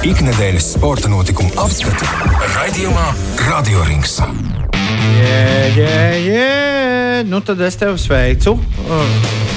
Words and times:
Ikdienas 0.00 0.64
sporta 0.72 1.10
notikumu 1.12 1.50
apskatu 1.60 2.06
raidījumā 2.54 3.02
Radio 3.44 3.82
Rings. 3.84 4.14
Jā, 4.16 5.42
jā, 5.76 5.98
jā. 6.24 7.18
Nu, 7.28 7.42
tad 7.44 7.60
es 7.66 7.76
tevi 7.76 8.00
sveicu. 8.00 8.54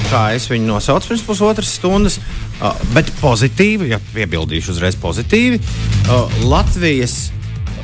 Kā 0.10 0.26
es 0.36 0.50
viņu 0.52 0.68
nosaucu 0.68 1.14
pirms 1.14 1.24
pusotras 1.24 1.72
stundas, 1.78 2.20
bet 2.92 3.08
pozitīvi, 3.22 3.94
ja 3.94 4.02
piebildīšu 4.12 4.76
uzreiz 4.76 5.00
pozitīvi, 5.00 5.62
Latvijas 6.44 7.30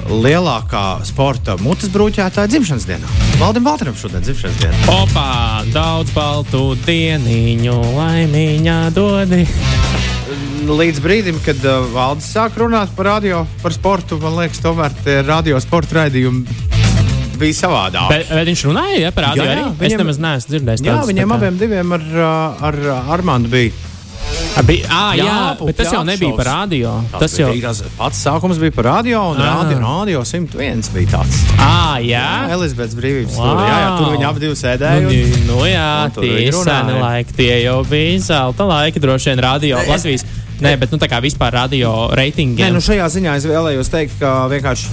lielākā 0.10 1.00
sporta 1.07 1.55
mutes 1.64 1.88
brūķētāja 1.96 2.52
dzimšanas 2.52 2.89
dienā. 2.91 3.16
Valdim 3.39 3.71
Valtram 3.71 3.96
šodien 3.96 4.28
dzimšanas 4.28 4.60
dienā. 4.66 4.84
Opā, 5.00 5.64
daudz 5.71 6.12
baltu 6.12 6.73
dieniņu, 6.84 7.80
laimiņā 7.96 8.82
dodi. 9.00 9.46
Līdz 10.70 11.00
brīdim, 11.02 11.40
kad 11.42 11.58
uh, 11.66 11.88
Valdis 11.96 12.28
sāk 12.30 12.54
runāt 12.62 12.92
par 12.98 13.08
radio, 13.10 13.41
par 13.64 13.73
sportu, 13.73 14.20
man 14.22 14.36
liekas, 14.38 14.62
tomēr 14.62 14.94
tie 15.02 15.20
radio 15.26 15.58
sporta 15.64 16.04
raidījumi 16.04 16.46
bija 17.40 17.55
savādāk. 17.58 18.10
Bet, 18.12 18.30
bet 18.30 18.50
viņš 18.52 18.64
runāja 18.70 19.00
ja, 19.08 19.12
par 19.16 19.32
radio 19.32 19.46
Jā, 19.48 19.52
jā, 19.55 19.68
viņam- 19.72 19.86
Es 19.90 19.98
nemaz 20.04 20.20
neesmu 20.22 20.54
dzirdējis. 20.54 20.84
Jā, 20.86 20.94
tādas, 20.94 21.10
viņiem 21.10 21.26
tā 21.26 21.32
kā- 21.32 21.38
abiem 21.40 21.58
diviem 21.63 21.94
ar, 21.98 22.04
uh, 22.13 22.66
ar 22.70 22.77
uh, 22.86 23.13
Armānu 23.18 23.50
bija. 23.50 23.72
Bija. 24.68 24.86
Ah, 24.91 25.13
jā, 25.16 25.24
Jāpu, 25.26 25.66
bet 25.70 25.77
tas 25.80 25.94
jau 25.94 26.02
nebija 26.04 26.36
par 26.36 26.46
radio. 26.46 26.90
Tas, 27.13 27.20
Tas 27.22 27.36
jau. 27.40 27.48
bija, 27.54 27.72
pats 27.98 28.20
sākums 28.26 28.60
bija 28.60 28.74
par 28.76 28.86
radio, 28.90 29.22
un 29.32 29.38
Ah. 29.40 29.63
radio, 29.63 29.80
radio 29.80 30.22
101 30.27 30.90
bija 30.94 31.08
tāds. 31.16 31.38
Ah, 31.58 31.96
jā. 32.04 32.49
Elizabetes 32.52 32.94
brīvības 32.99 33.38
Wow. 33.40 33.55
stūra. 33.55 33.63
Jā, 33.70 33.77
jā, 33.80 33.98
tur 33.98 34.12
viņi 34.13 34.27
abi 34.30 34.52
sēdēja. 34.60 35.02
Nu, 35.02 35.10
Un... 35.10 35.48
nu 35.48 35.63
jā, 35.66 36.05
un 36.05 36.12
tie 36.12 36.44
ir 36.46 36.54
seni 36.54 36.99
laiki. 36.99 37.34
Tie 37.40 37.63
jau 37.63 37.84
bija 37.86 38.20
zelta 38.20 38.68
laiki, 38.68 38.99
droši 38.99 39.32
vien 39.34 39.40
radio 39.40 39.80
Latvijas. 39.88 40.26
Nē, 40.59 40.73
bet 40.80 40.91
nu, 40.91 40.98
tā 40.99 41.08
kā 41.08 41.22
vispār 41.23 41.54
radio 41.55 42.09
reitingi. 42.16 42.59
Nē, 42.59 42.73
nu 42.76 42.81
šajā 42.84 43.05
ziņā 43.13 43.36
es 43.40 43.45
vēlējos 43.48 43.91
teikt, 43.94 44.18
ka 44.20 44.34
vienkārši. 44.52 44.90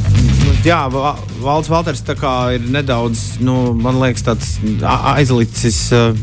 Nu, 0.47 0.53
jā, 0.63 0.79
Va- 0.95 1.17
Valds 1.43 1.71
Valters 1.71 2.05
ir 2.55 2.69
nedaudz, 2.71 3.23
nu, 3.43 3.73
man 3.75 3.99
liekas, 3.99 4.23
tāds 4.29 4.53
aizlicis 5.17 5.81
uh, 5.95 6.15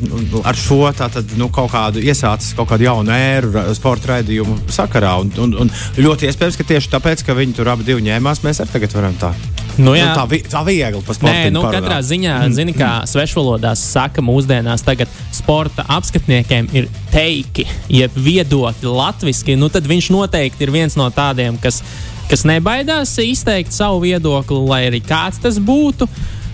ar 0.48 0.56
šo 0.56 0.80
tātad, 0.96 1.36
nu, 1.40 1.50
kaut 1.52 1.74
kādu 1.76 2.00
iesācis 2.00 2.56
kaut 2.56 2.72
kādu 2.72 2.88
jaunu 2.88 3.12
ēru 3.12 3.66
sporta 3.76 4.16
raidījumu 4.16 4.62
sakarā. 4.72 5.18
Un, 5.20 5.34
un, 5.44 5.58
un 5.66 5.74
ļoti 6.00 6.32
iespējams, 6.32 6.60
ka 6.62 6.70
tieši 6.72 6.94
tāpēc, 6.96 7.26
ka 7.28 7.36
viņi 7.36 7.60
tur 7.60 7.74
abi 7.76 8.00
ņēmās, 8.08 8.46
mēs 8.48 8.64
arī 8.64 8.78
tagad 8.78 8.96
varam 8.96 9.20
tā. 9.20 9.36
Nu, 9.78 9.94
Nu, 9.94 9.96
jā. 9.98 10.12
tā, 10.14 10.26
vi, 10.30 10.40
tā 10.46 10.62
viegli 10.68 11.02
pa 11.02 11.14
Nē, 11.14 11.18
sportam. 11.18 11.54
nu, 11.56 11.64
katrā 11.74 11.98
ziņā, 12.06 12.36
zini, 12.54 12.76
kā 12.78 12.92
svešvalodās 13.10 13.82
saka, 13.94 14.22
mūsdienās 14.22 14.86
tagad 14.86 15.10
sporta 15.34 15.86
apskatniekiem 15.98 16.70
ir 16.78 16.90
teiki, 17.14 17.66
jeb 17.90 18.14
viedokļi 18.14 18.94
latviešu. 18.94 19.58
Nu, 19.58 19.70
tad 19.74 19.88
viņš 19.90 20.12
noteikti 20.14 20.68
ir 20.68 20.74
viens 20.74 20.98
no 21.00 21.10
tādiem, 21.14 21.58
kas, 21.62 21.82
kas 22.30 22.46
nebaidās 22.46 23.16
izteikt 23.24 23.74
savu 23.74 24.04
viedokli, 24.06 24.62
lai 24.70 24.84
arī 24.92 25.02
kāds 25.06 25.42
tas 25.42 25.58
būtu. 25.58 26.08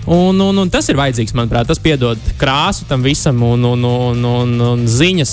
Un, 0.06 0.40
un, 0.40 0.56
un 0.62 0.70
tas 0.72 0.86
ir 0.88 0.96
vajadzīgs, 0.96 1.34
manuprāt, 1.36 1.68
tas 1.68 1.80
piedod 1.82 2.18
krāsu 2.40 2.86
tam 2.88 3.02
visam, 3.04 3.36
un, 3.44 3.64
un, 3.68 3.84
un, 3.84 4.24
un, 4.24 4.54
un 4.64 4.84
ziņas, 4.88 5.32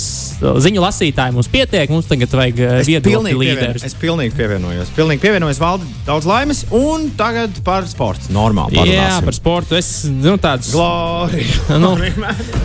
ziņu 0.63 0.83
lasītāji 0.83 1.35
mums 1.35 1.49
pietiek. 1.51 1.89
Mums 1.93 2.09
tagad 2.09 2.35
vajag 2.35 2.59
eh, 2.59 2.81
viedokļu 2.87 3.39
līderus. 3.39 3.85
es 3.87 3.95
pilnīgi 3.97 4.35
pievienojos. 4.37 4.91
Pilnīgi 4.97 5.23
pievienojos 5.23 5.61
valdi 5.63 5.87
daudz 6.07 6.27
laimes, 6.27 6.65
un 6.75 7.07
tagad 7.17 7.61
par 7.65 7.87
sportu. 7.89 8.29
Normāli. 8.35 8.75
Jā, 8.75 8.83
parunāsim. 8.83 9.29
par 9.29 9.37
sportu. 9.39 9.79
Es 9.79 9.91
nu, 10.11 10.35
tāds 10.41 10.73
Glorija. 10.75 11.55
Nu, 11.77 11.93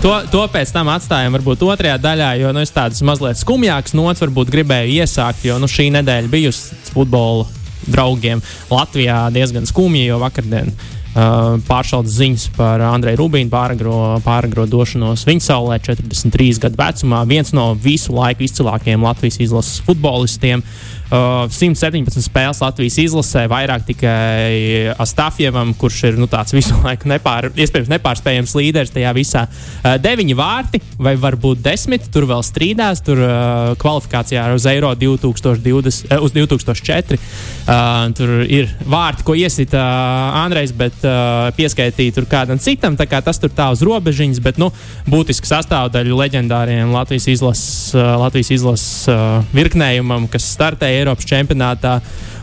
to, 0.00 0.12
to 0.32 0.42
pēc 0.50 0.70
tam 0.72 0.88
atstājam 0.92 1.34
varbūt 1.36 1.62
otrajā 1.66 1.98
daļā, 2.00 2.30
jo 2.40 2.52
nu, 2.54 2.62
es 2.64 2.72
tādas 2.74 3.02
mazliet 3.06 3.38
skumjākas 3.40 3.94
nots 3.98 4.22
varbūt 4.24 4.50
gribēju 4.52 5.02
iesākt, 5.02 5.44
jo 5.46 5.58
nu, 5.60 5.68
šī 5.70 5.90
nedēļa 5.98 6.32
bijusi 6.32 6.78
futbola 6.92 7.46
draugiem 7.86 8.42
Latvijā 8.70 9.26
diezgan 9.34 9.66
skumja, 9.68 10.06
jo 10.06 10.18
vakardien 10.22 10.72
pāršaudas 11.12 12.14
ziņas 12.16 12.46
par 12.56 12.80
Andreju 12.88 13.20
Rubīnu 13.20 13.52
pāragro, 13.52 13.96
pāragro 14.24 14.64
došanos 14.70 15.26
viņa 15.28 15.44
saulē 15.44 15.76
43 15.84 16.62
gadu 16.62 16.80
vecumā. 16.80 17.20
Viens 17.28 17.52
no 17.52 17.72
visu 17.76 18.14
laiku 18.16 18.46
izcilākajiem 18.46 19.04
Latvijas 19.04 19.40
izlases 19.44 19.82
futbolistiem. 19.84 20.64
Uh, 20.64 21.01
117 21.12 22.24
spēles 22.24 22.60
Latvijas 22.62 22.96
izlasē, 23.02 23.44
vairāk 23.50 23.84
tikai 23.90 24.92
Astafjevam, 25.02 25.74
kurš 25.76 25.98
ir 26.08 26.16
nu, 26.20 26.28
tāds 26.30 26.54
visu 26.56 26.78
laiku 26.86 27.10
nepār, 27.10 27.50
nepārspējams 27.52 28.54
līderis 28.56 28.94
tajā 28.94 29.12
visā. 29.16 29.42
Uh, 29.82 29.98
deviņi 30.00 30.36
vārti, 30.38 30.80
vai 31.02 31.14
varbūt 31.20 31.60
desmit, 31.64 32.06
tur 32.14 32.24
vēl 32.30 32.44
strīdās, 32.46 33.02
tur 33.04 33.20
uh, 33.20 33.74
kvalifikācijā 33.82 34.46
uz 34.56 34.66
Eiro 34.70 34.94
2020, 34.96 36.08
uh, 36.08 36.24
uz 36.24 36.32
2004. 36.36 37.20
Uh, 37.20 38.08
tur 38.16 38.32
ir 38.46 38.72
vārti, 38.88 39.26
ko 39.26 39.36
iesita 39.36 39.82
uh, 39.82 40.40
Andrejs, 40.46 40.72
bet 40.76 41.04
uh, 41.04 41.50
pieskaitīja 41.58 42.16
tur 42.16 42.28
kādam 42.30 42.60
citam. 42.62 42.96
tā 42.96 43.08
kā 43.10 43.20
Tas 43.22 43.38
tur 43.38 43.52
tā 43.54 43.68
uz 43.70 43.84
robežiņas, 43.84 44.40
bet 44.42 44.56
nu, 44.58 44.70
būtiska 45.12 45.46
sastāvdaļa 45.46 46.16
leģendāriem 46.24 46.90
Latvijas 46.94 47.28
izlases, 47.30 47.92
uh, 47.94 48.16
Latvijas 48.24 48.50
izlases 48.56 49.12
uh, 49.12 49.44
virknējumam, 49.54 50.26
kas 50.32 50.48
startēja 50.56 51.01
Eiropas 51.02 51.28
čempionātā. 51.28 51.98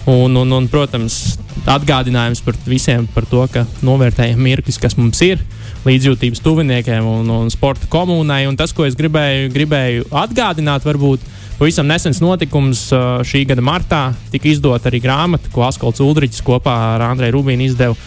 Un, 0.10 0.36
un, 0.40 0.52
un, 0.56 0.68
protams, 0.72 1.38
atgādinājums 1.70 2.42
par 2.46 2.56
visiem 2.66 3.06
par 3.14 3.28
to, 3.30 3.44
ka 3.52 3.66
novērtējam 3.86 4.40
mirklis, 4.42 4.80
kas 4.82 4.96
mums 4.98 5.20
ir, 5.26 5.42
līdzjūtības 5.86 6.42
tuviniekiem 6.44 7.06
un, 7.06 7.30
un 7.30 7.52
sporta 7.54 7.88
komunai. 7.92 8.46
Un 8.50 8.58
tas, 8.60 8.74
ko 8.76 8.88
es 8.88 8.98
gribēju, 9.00 9.52
gribēju 9.54 10.08
atgādināt, 10.24 10.88
varbūt 10.88 11.26
pavisam 11.60 11.88
nesens 11.90 12.22
notikums 12.24 12.86
šī 13.28 13.44
gada 13.50 13.64
martā 13.66 14.02
tika 14.32 14.48
izdota 14.48 14.90
arī 14.90 15.02
grāmata, 15.04 15.52
ko 15.54 15.66
Askolts 15.68 16.02
Ulrichs 16.04 16.42
kopā 16.46 16.76
ar 16.96 17.04
Andreju 17.10 17.36
Rubīnu 17.36 17.68
izdeva. 17.68 17.98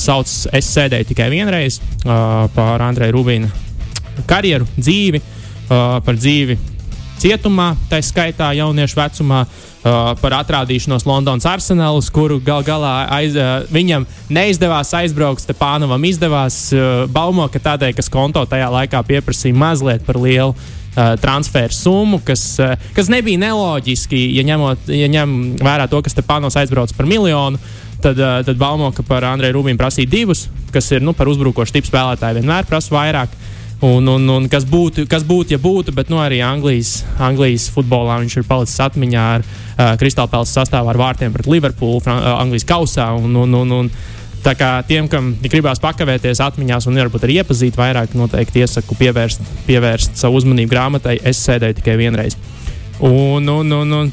Sauc 0.00 0.28
Es 0.52 0.68
sēdēju 0.74 1.08
tikai 1.12 1.30
vienreiz 1.32 1.80
par 2.04 2.84
Andreju 2.84 3.16
Rubīnu 3.16 3.50
karjeru, 4.28 4.66
dzīvi, 4.76 5.22
par 5.70 6.18
dzīvi 6.18 6.58
cietumā, 7.20 7.74
tā 7.90 8.00
skaitā 8.04 8.50
jauniešu 8.56 8.98
vecumā, 8.98 9.44
uh, 9.44 10.12
par 10.20 10.36
atrādīšanos 10.40 11.06
Londonas 11.08 11.46
arsenālus, 11.48 12.10
kuru 12.12 12.40
gal 12.44 12.64
galā 12.66 12.94
aiz, 13.20 13.36
uh, 13.36 13.66
viņam 13.72 14.06
neizdevās 14.32 14.92
aizbraukt. 14.96 15.44
Stepānovam 15.44 16.04
izdevās 16.08 16.68
uh, 16.74 17.06
baumo, 17.12 17.46
ka 17.52 17.62
tādēļ, 17.70 17.94
kas 17.98 18.12
konto 18.12 18.44
tajā 18.48 18.70
laikā 18.72 19.02
pieprasīja 19.08 19.56
mazliet 19.56 20.06
par 20.08 20.20
lielu. 20.20 20.54
Uh, 20.90 21.14
transferu 21.22 21.70
summu, 21.70 22.18
kas, 22.26 22.42
uh, 22.58 22.72
kas 22.96 23.06
nebija 23.12 23.38
neloģiski, 23.38 24.24
ja, 24.34 24.42
ņemot, 24.48 24.88
ja 24.90 25.06
ņem 25.06 25.36
vērā 25.62 25.86
to, 25.86 26.00
ka 26.02 26.10
Stepānos 26.10 26.56
aizbrauc 26.58 26.90
par 26.98 27.06
miljonu, 27.06 27.60
tad, 28.02 28.18
uh, 28.18 28.40
tad 28.42 28.58
baumo, 28.58 28.88
ka 28.96 29.04
par 29.06 29.22
Andreju 29.28 29.54
Rubīnu 29.54 29.78
prasīja 29.78 30.10
divus, 30.10 30.48
kas 30.74 30.90
ir 30.90 31.06
nu, 31.06 31.14
par 31.14 31.30
uzbrukošu 31.30 31.76
tipu 31.76 31.92
spēlētāju 31.92 32.40
vienmēr 32.40 32.66
prasa 32.66 32.96
vairāk. 32.96 33.38
Un, 33.80 34.04
un, 34.12 34.26
un 34.28 34.46
kas, 34.52 34.66
būtu, 34.68 35.06
kas 35.08 35.22
būtu, 35.24 35.54
ja 35.54 35.58
būtu, 35.60 35.94
bet 35.96 36.10
nu, 36.12 36.18
arī 36.20 36.42
Anglijas, 36.44 36.98
Anglijas 37.16 37.70
futbolā 37.72 38.18
viņš 38.20 38.34
ir 38.36 38.44
palicis 38.44 38.82
atmiņā 38.84 39.22
ar 39.38 39.44
uh, 39.46 39.94
Kristālpēles 40.00 40.52
sastāvā 40.52 40.92
ar 40.92 41.00
vārtiem 41.00 41.32
pret 41.32 41.48
Liverpoolu, 41.48 42.02
Fran 42.04 42.20
uh, 42.20 42.34
Anglijas 42.42 42.68
kausā. 42.68 43.08
Un, 43.16 43.32
un, 43.40 43.56
un, 43.56 43.72
un, 43.78 43.88
tā 44.44 44.52
kā 44.52 44.68
tiem, 44.84 45.08
kam 45.08 45.32
gribās 45.40 45.80
pakavēties 45.80 46.42
atmiņās 46.44 46.90
un 46.90 47.00
varbūt 47.00 47.24
arī 47.24 47.40
iepazīt 47.40 47.80
vairāk, 47.80 48.12
noteikti 48.20 48.60
iesaku 48.66 49.00
pievērst, 49.00 49.48
pievērst 49.64 50.20
savu 50.20 50.42
uzmanību 50.42 50.74
grāmatai. 50.74 51.16
Es 51.24 51.40
sēdēju 51.48 51.80
tikai 51.80 51.96
vienreiz. 52.02 52.36
Un, 53.00 53.48
un, 53.48 53.76
un, 53.80 53.96
un 54.02 54.12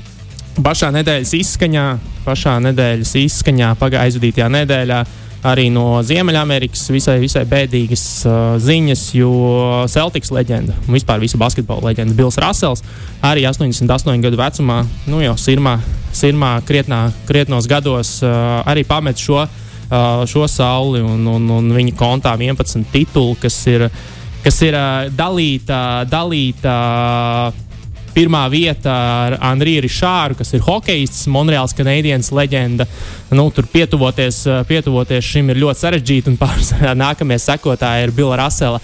pašā 0.64 0.94
nedēļas 0.96 1.36
izskaņā, 1.42 1.88
pašā 2.24 2.56
nedēļas 2.70 3.16
izskaņā, 3.20 3.76
pagājušajā 3.84 4.52
nedēļā 4.62 5.06
arī 5.48 5.68
no 5.74 6.02
Ziemeļamerikas 6.06 6.88
visai, 6.92 7.18
visai 7.22 7.44
bēdīgas 7.50 8.04
uh, 8.28 8.36
ziņas, 8.62 9.04
jo 9.18 9.32
Celtics 9.92 10.32
leģenda 10.34 10.76
un 10.86 10.98
vispār 10.98 11.22
visa 11.24 11.40
basketbola 11.40 11.92
leģenda 11.92 12.16
Bills 12.18 12.40
Rasels 12.42 12.84
arī 13.26 13.46
88 13.48 14.24
gadu 14.24 14.40
vecumā, 14.40 14.82
nu 15.12 15.22
jau 15.24 15.36
sirmā, 15.40 15.78
sirmā 16.16 16.58
krietnā, 16.68 17.08
krietnos 17.30 17.70
gados 17.70 18.18
uh, 18.26 18.60
arī 18.68 18.84
pamet 18.88 19.22
šo, 19.22 19.46
uh, 19.46 20.26
šo 20.28 20.48
sauli 20.52 21.04
un, 21.06 21.24
un, 21.38 21.48
un 21.60 21.72
viņa 21.78 21.96
kontā 22.00 22.36
11 22.40 22.90
titulu, 22.94 23.38
kas 23.42 23.62
ir, 23.72 23.88
kas 24.44 24.60
ir 24.68 24.76
uh, 24.78 25.08
dalīta. 25.16 25.80
dalīta 26.10 26.76
pirmā 28.18 28.48
vieta 28.50 28.94
ar 28.98 29.38
Andriju 29.52 29.84
Rišāru, 29.86 30.38
kas 30.40 30.56
ir 30.58 30.64
hokejists, 30.66 31.28
Monreāls 31.30 31.76
kanādienis 31.78 32.32
leģenda. 32.34 32.88
Nu, 33.38 33.46
tur 33.54 33.68
pietuvoties, 33.70 34.42
pietuvoties 34.66 35.28
šim 35.28 35.52
ir 35.54 35.62
ļoti 35.62 35.84
sarežģīti, 35.84 36.32
un 36.32 36.40
pārsvarā 36.42 36.96
nākamie 36.98 37.38
sekotāji 37.42 38.08
ir 38.08 38.16
Bila 38.18 38.40
Rasela 38.42 38.82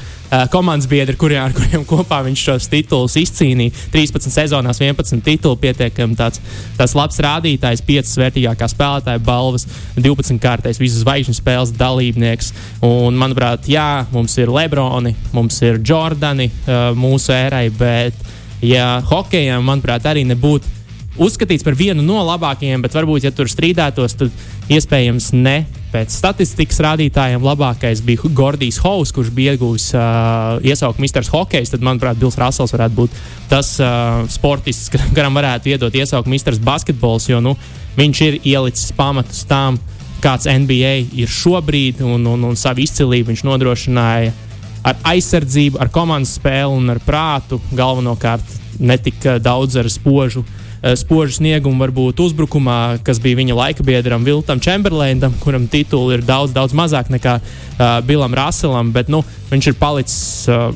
komandas 0.49 0.87
biedri, 0.89 1.15
kuriem, 1.17 1.43
ar 1.45 1.53
kuriem 1.53 1.83
kopā 1.85 2.19
viņš 2.25 2.43
šos 2.47 2.69
titulus 2.71 3.15
izcīnīja. 3.21 3.73
13 3.93 4.33
sezonās, 4.33 4.81
11 4.81 5.21
titulu 5.25 5.57
pietiekami 5.61 6.17
tāds, 6.17 6.41
tāds 6.77 6.95
labs 6.97 7.19
rādītājs, 7.21 7.83
5 7.85 8.13
vērtīgākā 8.21 8.69
spēlētāja 8.69 9.21
balvas, 9.25 9.67
12 9.97 10.41
kārtais 10.41 10.81
visas 10.81 11.03
zvaigžņu 11.03 11.37
spēles 11.37 11.73
dalībnieks. 11.77 12.53
Un, 12.85 13.17
manuprāt, 13.17 13.69
jā, 13.69 14.05
mums 14.13 14.37
ir 14.41 14.53
Lebroni, 14.53 15.13
mums 15.33 15.61
ir 15.65 15.81
Jordani 15.85 16.49
mūsu 16.97 17.33
ērai, 17.37 17.67
bet 17.77 18.17
ja 18.63 18.87
hokejam, 19.09 19.63
manuprāt, 19.67 20.07
arī 20.09 20.23
nebūtu 20.27 20.81
uzskatīts 21.21 21.65
par 21.65 21.75
vienu 21.77 22.03
no 22.05 22.23
labākajiem, 22.25 22.81
bet 22.81 22.95
varbūt, 22.97 23.27
ja 23.27 23.31
tur 23.35 23.49
strīdētos, 23.51 24.17
tad 24.17 24.73
iespējams 24.73 25.31
ne. 25.37 25.63
Pēc 25.93 26.09
statistikas 26.09 26.79
rādītājiem 26.81 27.43
labākais 27.45 28.01
bija 28.01 28.31
Gordijs 28.33 28.79
Haus, 28.81 29.11
kurš 29.13 29.29
bija 29.35 29.53
ieguvis 29.53 29.91
uh, 29.93 30.57
iesaukumu 30.65 31.05
Mr. 31.05 31.27
Hokejs. 31.29 31.69
Tad, 31.69 31.85
manuprāt, 31.85 32.17
Bills 32.17 32.39
Rasels 32.41 32.73
varētu 32.73 32.97
būt 32.97 33.19
tas 33.51 33.75
uh, 33.77 34.23
sportists, 34.33 34.89
kuram 35.13 35.37
varētu 35.37 35.69
iedot 35.69 35.93
iesaukumu 35.93 36.33
Mr. 36.33 36.57
Basketbols, 36.65 37.29
jo 37.29 37.43
nu, 37.45 37.53
viņš 37.99 38.23
ir 38.25 38.39
ielicis 38.41 38.95
pamatus 38.97 39.43
tam, 39.45 39.77
kāds 40.23 40.49
NBA 40.49 40.95
ir 41.19 41.29
šobrīd, 41.29 42.01
un, 42.01 42.25
un, 42.31 42.49
un 42.49 42.57
savu 42.57 42.81
izcilību 42.87 43.29
viņš 43.29 43.45
nodrošināja 43.45 44.33
ar 44.83 44.99
aizsardzību, 45.13 45.79
ar 45.79 45.91
komandas 45.93 46.35
spēli 46.39 46.75
un 46.75 46.91
ar 46.93 46.99
prātu 47.03 47.61
galvenokārt 47.71 48.59
ne 48.79 48.97
tik 48.99 49.21
daudz 49.43 49.77
ar 49.79 49.89
spožu 49.91 50.43
Eh, 50.83 50.97
spožu 50.99 51.37
sniegumu 51.37 51.79
varbūt 51.79 52.19
uzbrukumā, 52.19 52.97
kas 53.07 53.21
bija 53.23 53.39
viņa 53.39 53.55
laika 53.55 53.83
biedram 53.87 54.25
Viltam 54.27 54.59
Čemberleinam, 54.59 55.31
kuram 55.39 55.63
tituli 55.71 56.17
ir 56.17 56.25
daudz, 56.27 56.51
daudz 56.51 56.75
mazāk 56.75 57.07
nekā 57.07 57.37
uh, 57.39 58.01
Bilam 58.03 58.35
Raselam, 58.35 58.89
bet 58.91 59.07
nu, 59.07 59.21
viņš 59.51 59.69
ir 59.71 59.77
palicis. 59.79 60.25
Uh, 60.51 60.75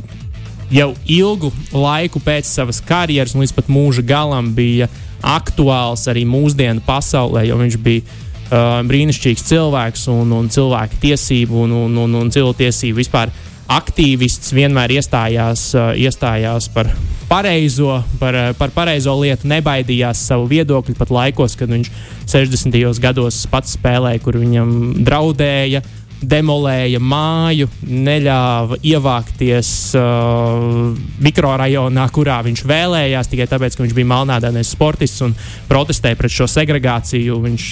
Jau 0.68 0.90
ilgu 1.08 1.48
laiku 1.72 2.20
pēc 2.20 2.48
savas 2.48 2.82
karjeras, 2.84 3.36
līdz 3.40 3.54
pat 3.56 3.70
mūža 3.72 4.04
galam, 4.04 4.50
bija 4.56 4.90
aktuāls 5.24 6.04
arī 6.12 6.26
mūsdienu 6.28 6.84
pasaulē, 6.84 7.46
jo 7.48 7.60
viņš 7.60 7.78
bija 7.84 8.04
uh, 8.04 8.80
brīnišķīgs 8.88 9.46
cilvēks 9.48 10.08
un, 10.12 10.32
un 10.40 10.50
cilvēku 10.52 11.00
tiesību 11.04 11.64
un, 11.66 11.76
un, 11.86 12.02
un, 12.04 12.18
un 12.20 12.32
cilvēktiesību 12.36 13.00
vispār 13.00 13.32
aktīvists 13.68 14.54
vienmēr 14.56 14.98
iestājās, 14.98 15.70
uh, 15.76 15.92
iestājās 16.00 16.70
par 16.74 16.90
pareizo, 17.28 18.00
par, 18.22 18.36
uh, 18.36 18.50
par 18.58 18.72
pareizo 18.76 19.16
lietu, 19.20 19.50
nebaidījās 19.52 20.24
savu 20.30 20.48
viedokli 20.52 20.96
pat 20.98 21.12
laikos, 21.12 21.58
kad 21.60 21.72
viņš 21.72 21.92
60. 22.28 23.00
gados 23.04 23.44
pats 23.52 23.76
spēlēja, 23.78 24.24
kur 24.24 24.40
viņam 24.40 24.74
draudēja. 25.04 25.84
Demolēja 26.18 26.98
māju, 26.98 27.68
neļāva 27.86 28.80
ievākties 28.90 29.68
uh, 30.00 30.96
mikrorajonā, 31.22 32.08
kurā 32.10 32.40
viņš 32.48 32.64
vēlējās, 32.66 33.30
tikai 33.30 33.46
tāpēc, 33.52 33.78
ka 33.78 33.86
viņš 33.86 33.94
bija 33.94 34.10
melnādainais 34.16 34.72
sportists 34.74 35.22
un 35.28 35.36
protestēja 35.70 36.18
pret 36.18 36.34
šo 36.34 36.50
segregāciju. 36.50 37.38
Viņš 37.44 37.68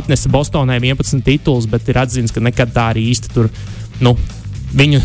atnesa 0.00 0.32
Bostonai 0.32 0.80
11 0.80 1.20
titulus, 1.26 1.68
bet 1.68 1.92
ir 1.92 2.00
atzīts, 2.00 2.32
ka 2.32 2.40
nekad 2.40 2.72
tā 2.72 2.88
arī 2.94 3.04
īsti 3.12 3.34
tur 3.36 3.52
nu, 4.00 4.14
Viņu, 4.70 5.00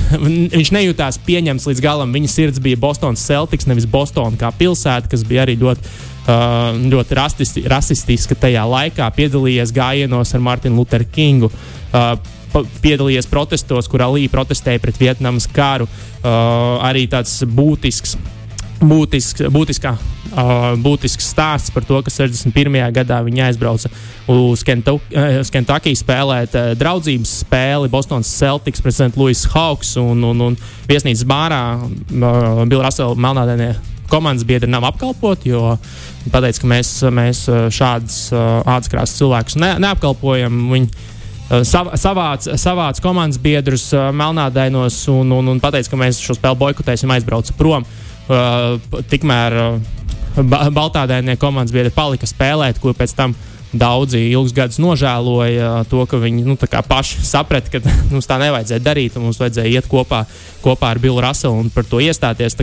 viņš 0.53 0.71
nejūtās 0.75 1.17
pieņemts 1.25 1.65
līdz 1.69 1.81
galam. 1.81 2.13
Viņa 2.13 2.29
sirds 2.29 2.61
bija 2.61 2.79
Bostonas 2.79 3.23
Celtics, 3.25 3.65
nevis 3.69 3.87
Bostona 3.89 4.37
kā 4.37 4.51
pilsēta, 4.53 5.09
kas 5.11 5.25
bija 5.25 5.45
arī 5.45 5.57
ļoti, 5.61 5.89
uh, 6.27 6.77
ļoti 6.93 7.17
rasisti, 7.17 7.65
rasistiska 7.71 8.37
tajā 8.45 8.65
laikā. 8.69 9.09
Piedalījies 9.17 9.73
gājienos 9.75 10.35
ar 10.37 10.45
Martinu 10.45 10.83
Lutheru 10.83 11.09
Kingu. 11.15 11.51
Uh, 11.89 12.13
piedalījies 12.83 13.27
protestos, 13.27 13.89
kur 13.91 14.05
Alī 14.05 14.29
protestēja 14.31 14.79
pret 14.83 15.01
Vietnamas 15.01 15.49
karu. 15.51 15.89
Uh, 16.21 16.77
arī 16.85 17.07
tāds 17.11 17.41
būtisks 17.43 18.15
būtisks, 18.83 19.45
būtiskā, 19.53 19.93
būtisks 20.83 21.29
stāsts 21.31 21.71
par 21.73 21.85
to, 21.87 22.01
ka 22.03 22.11
61. 22.11 22.75
gadā 22.95 23.21
viņi 23.23 23.45
aizbrauca 23.47 23.91
uz 24.31 24.63
Kentucky 24.65 25.95
spēlēt 25.95 26.55
draudzības 26.79 27.39
spēli 27.45 27.91
Bostonas 27.91 28.31
Celtics 28.31 28.83
pret 28.83 28.97
St. 28.97 29.15
Louis 29.19 29.45
Hawks 29.53 29.95
un, 30.01 30.23
un, 30.31 30.45
un 30.49 30.57
viesnīcas 30.89 31.25
bārā 31.29 31.61
Bill 32.11 32.83
Russell 32.83 33.15
melnādēnie 33.15 33.73
komandas 34.11 34.45
biedri 34.45 34.69
nav 34.69 34.85
apkalpoti, 34.91 35.49
jo 35.49 35.75
viņi 36.25 36.31
teica, 36.35 36.61
ka 36.61 36.69
mēs, 36.69 36.93
mēs 37.09 37.41
šādus 37.73 38.19
uh, 38.35 38.61
ātrās 38.75 39.15
cilvēkus 39.17 39.57
ne, 39.57 39.71
neapkalpojam. 39.81 40.59
Viņi, 40.75 40.89
uh, 41.49 41.63
savāc, 41.65 42.45
savāc 42.61 43.01
komandas 43.01 43.41
biedrus 43.41 43.87
melnādainos 44.13 44.99
un, 45.09 45.33
un, 45.39 45.55
un 45.55 45.63
teica, 45.63 45.89
ka 45.89 45.99
mēs 45.99 46.21
šo 46.21 46.37
spēli 46.37 46.61
boikotēsim, 46.61 47.15
aizbraucu 47.17 47.57
prom. 47.57 47.81
Uh, 47.81 48.04
tikmēr 49.11 49.59
uh, 49.61 49.93
Baltādainie 50.35 51.37
komandas 51.39 51.71
biedri 51.71 51.93
palika 51.95 52.27
spēlēt, 52.27 52.81
ko 52.83 52.91
pēc 52.95 53.13
tam 53.15 53.35
daudzi 53.75 54.19
ilgus 54.31 54.53
gadus 54.55 54.79
nožēloja 54.79 55.85
to, 55.91 56.03
ka 56.07 56.19
viņi 56.19 56.43
nu, 56.47 56.55
paši 56.59 57.23
saprata, 57.27 57.71
ka 57.71 57.95
mums 58.13 58.27
tā 58.27 58.37
nevajadzēja 58.41 58.83
darīt, 58.83 59.15
un 59.15 59.27
mums 59.27 59.39
vajadzēja 59.39 59.79
iet 59.79 59.89
kopā, 59.91 60.23
kopā 60.63 60.93
ar 60.93 61.01
Billu 61.03 61.23
Raselu 61.23 61.59
un 61.59 61.71
par 61.73 61.87
to 61.87 62.01
iestāties. 62.03 62.57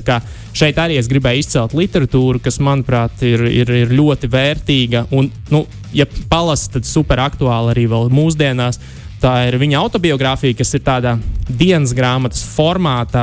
Šeit 0.56 0.80
arī 0.80 0.98
es 1.00 1.08
gribēju 1.08 1.44
izcelt 1.44 1.76
literatūru, 1.76 2.42
kas, 2.44 2.60
manuprāt, 2.60 3.24
ir, 3.24 3.44
ir, 3.48 3.72
ir 3.84 3.94
ļoti 3.96 4.28
vērtīga. 4.32 5.06
Un, 5.16 5.30
nu, 5.52 5.64
ja 5.96 6.08
palasa, 6.28 6.74
tad 6.76 6.88
super 6.88 7.24
aktuāla 7.24 7.72
arī 7.72 7.88
vēl 7.92 8.12
mūsdienās. 8.12 8.80
Tā 9.22 9.36
ir 9.46 9.56
viņa 9.60 9.78
autobiogrāfija, 9.78 10.56
kas 10.58 10.74
ir 10.74 10.82
tādā 10.82 11.14
dienas 11.46 11.92
grāmatas 11.94 12.42
formātā, 12.56 13.22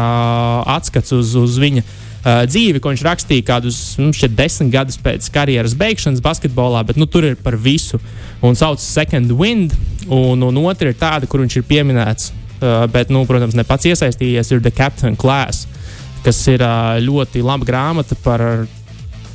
atskats 0.77 1.11
uz, 1.13 1.33
uz 1.35 1.57
viņa 1.59 1.83
uh, 2.23 2.43
dzīvi, 2.49 2.81
ko 2.81 2.93
viņš 2.93 3.03
rakstīja 3.05 3.45
kādus 3.47 3.79
nu, 3.99 4.11
desmit 4.11 4.71
gadus 4.73 4.99
pēc 5.01 5.29
karjeras 5.33 5.75
beigšanas 5.79 6.23
basketbolā, 6.23 6.83
bet 6.87 6.99
nu, 6.99 7.07
tur 7.07 7.27
ir 7.27 7.37
par 7.39 7.57
visu. 7.59 7.99
Un 8.41 8.55
sauc 8.55 8.81
Second 8.83 9.31
Wind, 9.35 9.75
un, 10.07 10.43
un 10.43 10.61
otra 10.65 10.91
ir 10.91 10.99
tāda, 10.99 11.29
kur 11.29 11.43
viņš 11.43 11.59
ir 11.59 11.67
pieminēts, 11.69 12.31
uh, 12.31 12.85
bet, 12.91 13.13
nu, 13.13 13.25
protams, 13.29 13.57
ne 13.57 13.67
pats 13.67 13.89
iesaistījies, 13.91 14.51
ir 14.53 14.63
The 14.63 14.73
Captain 14.75 15.17
Class, 15.19 15.67
kas 16.25 16.41
ir 16.51 16.63
uh, 16.65 16.97
ļoti 17.03 17.43
laba 17.45 17.67
grāmata 17.67 18.17
par 18.23 18.43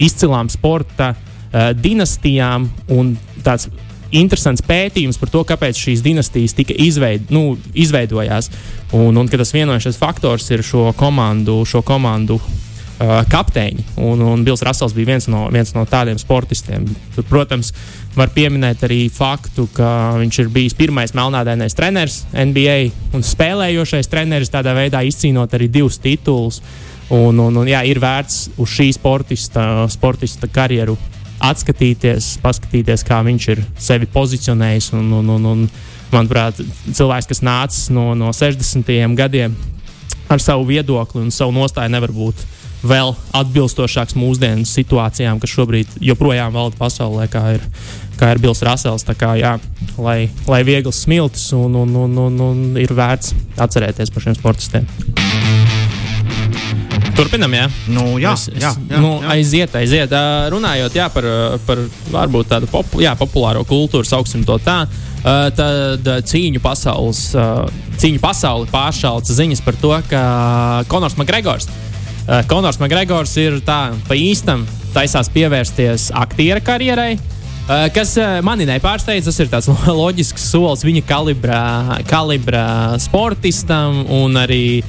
izcilām 0.03 0.51
sporta 0.53 1.15
uh, 1.15 1.73
dinastijām 1.77 2.69
un 2.93 3.15
tāds 3.45 3.71
interesants 4.15 4.63
pētījums 4.65 5.19
par 5.19 5.31
to, 5.33 5.43
kāpēc 5.49 5.79
šīs 5.79 6.03
dinastijas 6.05 6.55
tika 6.57 6.75
izveid, 6.79 7.31
nu, 7.35 7.57
izveidojās. 7.75 8.51
Un, 8.95 9.17
un 9.19 9.31
tas 9.31 9.55
vienojušais 9.55 9.99
faktors 9.99 10.47
ir 10.55 10.63
šo 10.67 10.93
komandu, 10.99 11.63
šo 11.69 11.83
komandu 11.87 12.39
kapteiņi. 12.99 13.85
Un, 13.97 14.23
un 14.23 14.45
Bills 14.47 14.63
Rasels 14.63 14.95
bija 14.95 15.15
viens 15.15 15.27
no, 15.31 15.47
viens 15.53 15.75
no 15.75 15.85
tādiem 15.89 16.19
sportistiem. 16.21 16.87
Tur, 17.15 17.27
protams, 17.29 17.73
var 18.15 18.31
pieminēt 18.35 18.85
arī 18.87 19.09
faktu, 19.13 19.67
ka 19.75 20.15
viņš 20.21 20.41
ir 20.45 20.53
bijis 20.55 20.77
pirmais 20.79 21.15
melnādainais 21.17 21.75
treneris 21.75 22.23
NBA 22.33 22.79
un 23.17 23.27
spēlējošais 23.27 24.11
treneris, 24.11 24.53
tādā 24.53 24.77
veidā 24.77 25.03
izcīnot 25.07 25.55
arī 25.55 25.69
divus 25.69 25.99
titulus. 25.99 26.61
Un, 27.13 27.37
un, 27.39 27.57
un, 27.61 27.67
jā, 27.69 27.83
ir 27.85 28.01
vērts 28.01 28.55
uz 28.57 28.71
šī 28.79 28.89
sportista, 28.97 29.85
sportista 29.93 30.49
karjeru 30.49 30.97
atskatīties, 31.45 32.39
paskatīties, 32.41 33.05
kā 33.05 33.19
viņš 33.27 33.49
ir 33.53 33.61
sevi 33.77 34.09
pozicionējis. 34.09 34.93
Un, 34.97 35.11
un, 35.19 35.35
un, 35.35 35.51
un, 35.51 35.67
manuprāt, 36.15 36.61
cilvēks, 36.87 37.29
kas 37.29 37.43
nācis 37.45 37.91
no, 37.93 38.13
no 38.17 38.31
60. 38.33 38.89
gadiem 39.19 39.57
ar 40.31 40.41
savu 40.41 40.65
viedokli 40.69 41.21
un 41.21 41.33
savu 41.35 41.53
nostāju, 41.53 41.93
nevar 41.93 42.13
būt 42.15 42.45
vēl 42.85 43.15
atbilstošāks 43.35 44.17
mūsdienu 44.19 44.67
situācijām, 44.69 45.41
kas 45.43 45.53
šobrīd 45.55 45.99
joprojām 46.05 46.55
valda 46.55 46.79
pasaulē, 46.79 47.27
kā 47.33 47.45
ir, 47.57 47.65
kā 48.21 48.35
ir 48.35 48.43
Bills 48.43 48.63
Rasels. 48.67 49.07
Kā, 49.19 49.35
jā, 49.41 49.57
lai, 50.01 50.29
lai 50.51 50.63
viegls 50.67 51.05
smilts 51.05 51.51
un, 51.57 51.77
un, 51.85 51.95
un, 52.05 52.19
un, 52.27 52.41
un 52.51 52.65
ir 52.81 52.93
vērts 52.95 53.35
atcerēties 53.61 54.13
par 54.15 54.27
šiem 54.27 54.37
sportistiem. 54.39 54.89
Turpinam, 57.15 57.53
jā. 57.55 57.69
Nu, 57.95 58.17
jā, 58.19 58.33
es, 58.35 58.49
es, 58.51 58.59
jā, 58.59 58.73
jā, 58.91 58.99
nu, 58.99 59.13
jā. 59.23 59.31
Aiziet, 59.37 59.77
aiziet. 59.79 60.11
Uh, 60.11 60.49
runājot 60.51 60.97
jā, 60.99 61.07
par, 61.15 61.29
par 61.67 61.85
varbūt 62.11 62.51
tādu 62.51 62.71
popu, 62.71 63.05
jā, 63.05 63.15
populāro 63.19 63.63
kultūru, 63.69 64.07
sauksim 64.09 64.43
to 64.47 64.59
tā. 64.63 64.83
Uh, 65.25 65.47
tad 65.57 66.11
cīņu 66.29 66.61
pasaules, 66.61 67.29
uh, 67.39 67.65
cīņu 68.03 68.21
pasauli 68.21 68.69
pāršāls 68.73 69.31
ziņas 69.31 69.63
par 69.65 69.79
to, 69.81 69.95
ka 70.11 70.25
Konors 70.91 71.15
Makgregors 71.21 71.71
uh, 71.71 71.94
Konors 72.49 72.79
Makgregors 72.81 73.35
ir 73.37 73.59
tā 73.67 73.93
pa 74.09 74.17
īstam 74.17 74.65
taisās 74.95 75.29
pievērsties 75.35 76.09
aktiera 76.17 76.63
karjerai. 76.65 77.15
Uh, 77.65 77.87
kas 77.93 78.15
uh, 78.21 78.39
mani 78.45 78.67
nepārsteidz, 78.69 79.25
tas 79.29 79.41
ir 79.41 79.49
tāds 79.53 79.69
loģisks 80.03 80.51
solis 80.53 80.85
viņa 80.85 81.05
kalibrā, 81.09 81.65
kalibrā 82.09 82.67
sportistam 83.01 84.03
un 84.13 84.37
arī 84.41 84.83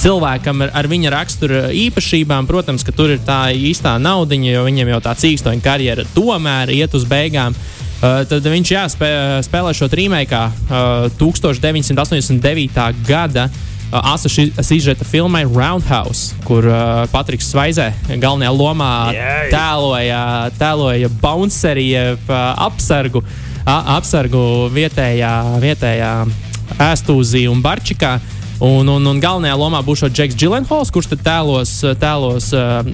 cilvēkam 0.00 0.64
ar, 0.64 0.72
ar 0.80 0.88
viņa 0.88 1.12
rakstura 1.12 1.62
īpašībām. 1.76 2.48
Protams, 2.48 2.84
ka 2.84 2.94
tur 2.96 3.12
ir 3.12 3.20
tā 3.24 3.50
īstā 3.52 3.98
naudiņa, 4.00 4.54
jo 4.54 4.64
viņam 4.68 4.94
jau 4.94 5.02
tā 5.04 5.16
cīkstoņa 5.24 5.64
karjera 5.64 6.08
tomēr 6.14 6.72
iet 6.76 6.96
uz 6.96 7.04
beigām. 7.08 7.56
Uh, 8.00 8.22
tad 8.28 8.44
viņš 8.48 8.72
jā, 8.72 8.86
spē, 8.88 9.10
spēlē 9.44 9.74
šo 9.76 9.90
trīmēkā 9.92 10.44
uh, 10.48 11.18
1989. 11.20 13.04
gada 13.08 13.48
uh, 13.48 13.66
asa 13.92 14.30
sižeta 14.62 15.04
filmai 15.04 15.44
Roundhouse, 15.44 16.34
kur 16.46 16.66
uh, 16.66 17.04
Patriks 17.10 17.50
Svaizē 17.50 17.90
galvenajā 18.06 18.50
lomā 18.54 18.90
yeah. 19.14 19.46
tēloja, 19.50 20.22
tēloja 20.58 21.10
bounceri, 21.22 21.90
jeb 21.90 22.30
uh, 22.30 22.52
apsargu, 22.66 23.24
uh, 23.24 23.94
apsargu 23.96 24.42
vietējā, 24.74 25.32
vietējā 25.62 26.12
ēstūzī 26.90 27.48
un 27.50 27.64
barčikā. 27.64 28.18
Un, 28.60 28.84
un, 28.92 29.06
un 29.08 29.16
galvenajā 29.16 29.54
lomā 29.56 29.78
būs 29.80 30.02
Džeks 30.12 30.36
Gilenhols, 30.36 30.90
kurš 30.92 31.14
tēlos, 31.24 31.72
tēlos 31.96 32.50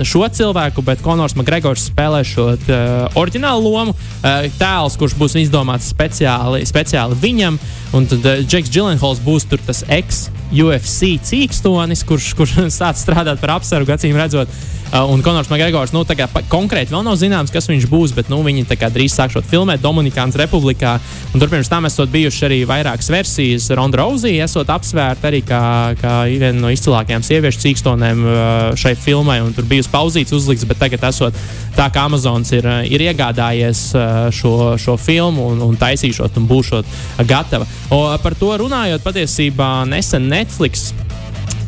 šo 0.06 0.22
cilvēku, 0.30 0.84
bet 0.86 1.02
Konors 1.02 1.34
Makgregors 1.34 1.88
spēlē 1.90 2.22
šo 2.22 2.52
oriģinālu 3.18 3.74
lomu. 3.74 3.96
Tēls, 4.60 4.94
kurš 4.94 5.18
būs 5.18 5.34
izdomāts 5.42 5.90
speciāli, 5.90 6.62
speciāli 6.70 7.18
viņam, 7.18 7.58
un 7.98 8.06
tad 8.06 8.30
Džeks 8.46 8.70
Gilenhols 8.70 9.26
būs 9.26 9.50
tas 9.50 9.82
ex-UFC 10.52 11.16
cīkstonis, 11.26 12.04
kurš, 12.06 12.32
kurš 12.38 12.56
sāc 12.78 13.00
strādāt 13.00 13.40
par 13.42 13.56
apsargu, 13.58 13.92
acīm 13.94 14.16
redzot. 14.18 14.50
Uh, 14.93 15.02
un 15.11 15.23
Konors 15.23 15.49
Makgregors, 15.50 15.90
nu, 15.90 16.05
konkrēti 16.49 16.95
vēl 16.95 17.02
nav 17.02 17.16
zināms, 17.19 17.50
kas 17.50 17.66
viņš 17.66 17.88
būs, 17.90 18.12
bet 18.14 18.28
nu, 18.31 18.38
viņi 18.47 18.66
drīz 18.71 19.16
sākšot 19.19 19.47
filmēt 19.50 19.83
Dominikānas 19.83 20.38
republikā. 20.38 20.97
Un 21.35 21.43
tur 21.43 21.50
pirms 21.50 21.69
tam 21.69 21.88
esot 21.88 22.12
bijušas 22.12 22.47
arī 22.47 22.61
vairākas 22.69 23.11
versijas. 23.11 23.66
Ronda 23.75 23.99
Rouzija 24.00 24.47
esot 24.47 24.71
apsvērta 24.71 25.26
arī 25.26 25.43
kā, 25.47 25.62
kā 25.99 26.14
viena 26.31 26.55
no 26.61 26.71
izcilākajām 26.71 27.25
sieviešu 27.26 27.64
cīkstonēm 27.64 28.23
uh, 28.23 28.37
šai 28.78 28.95
filmai. 28.95 29.40
Tur 29.57 29.66
bija 29.66 29.88
pauzīts 29.90 30.35
uzlikts, 30.37 30.66
bet 30.69 30.78
tagad 30.81 31.09
esot 31.11 31.35
tā, 31.76 31.88
ka 31.90 32.07
Amazons 32.07 32.55
ir, 32.55 32.69
uh, 32.71 32.85
ir 32.87 33.09
iegādājies 33.09 33.83
šo, 34.37 34.55
šo 34.81 34.97
filmu 35.00 35.50
un, 35.50 35.64
un 35.66 35.76
taisīšot 35.81 36.38
un 36.38 36.47
būšot 36.49 36.95
gatava. 37.26 37.66
O, 37.90 38.05
par 38.23 38.38
to 38.38 38.55
runājot, 38.62 39.02
patiesībā 39.05 39.71
nesen 39.90 40.31
Netflix 40.31 40.93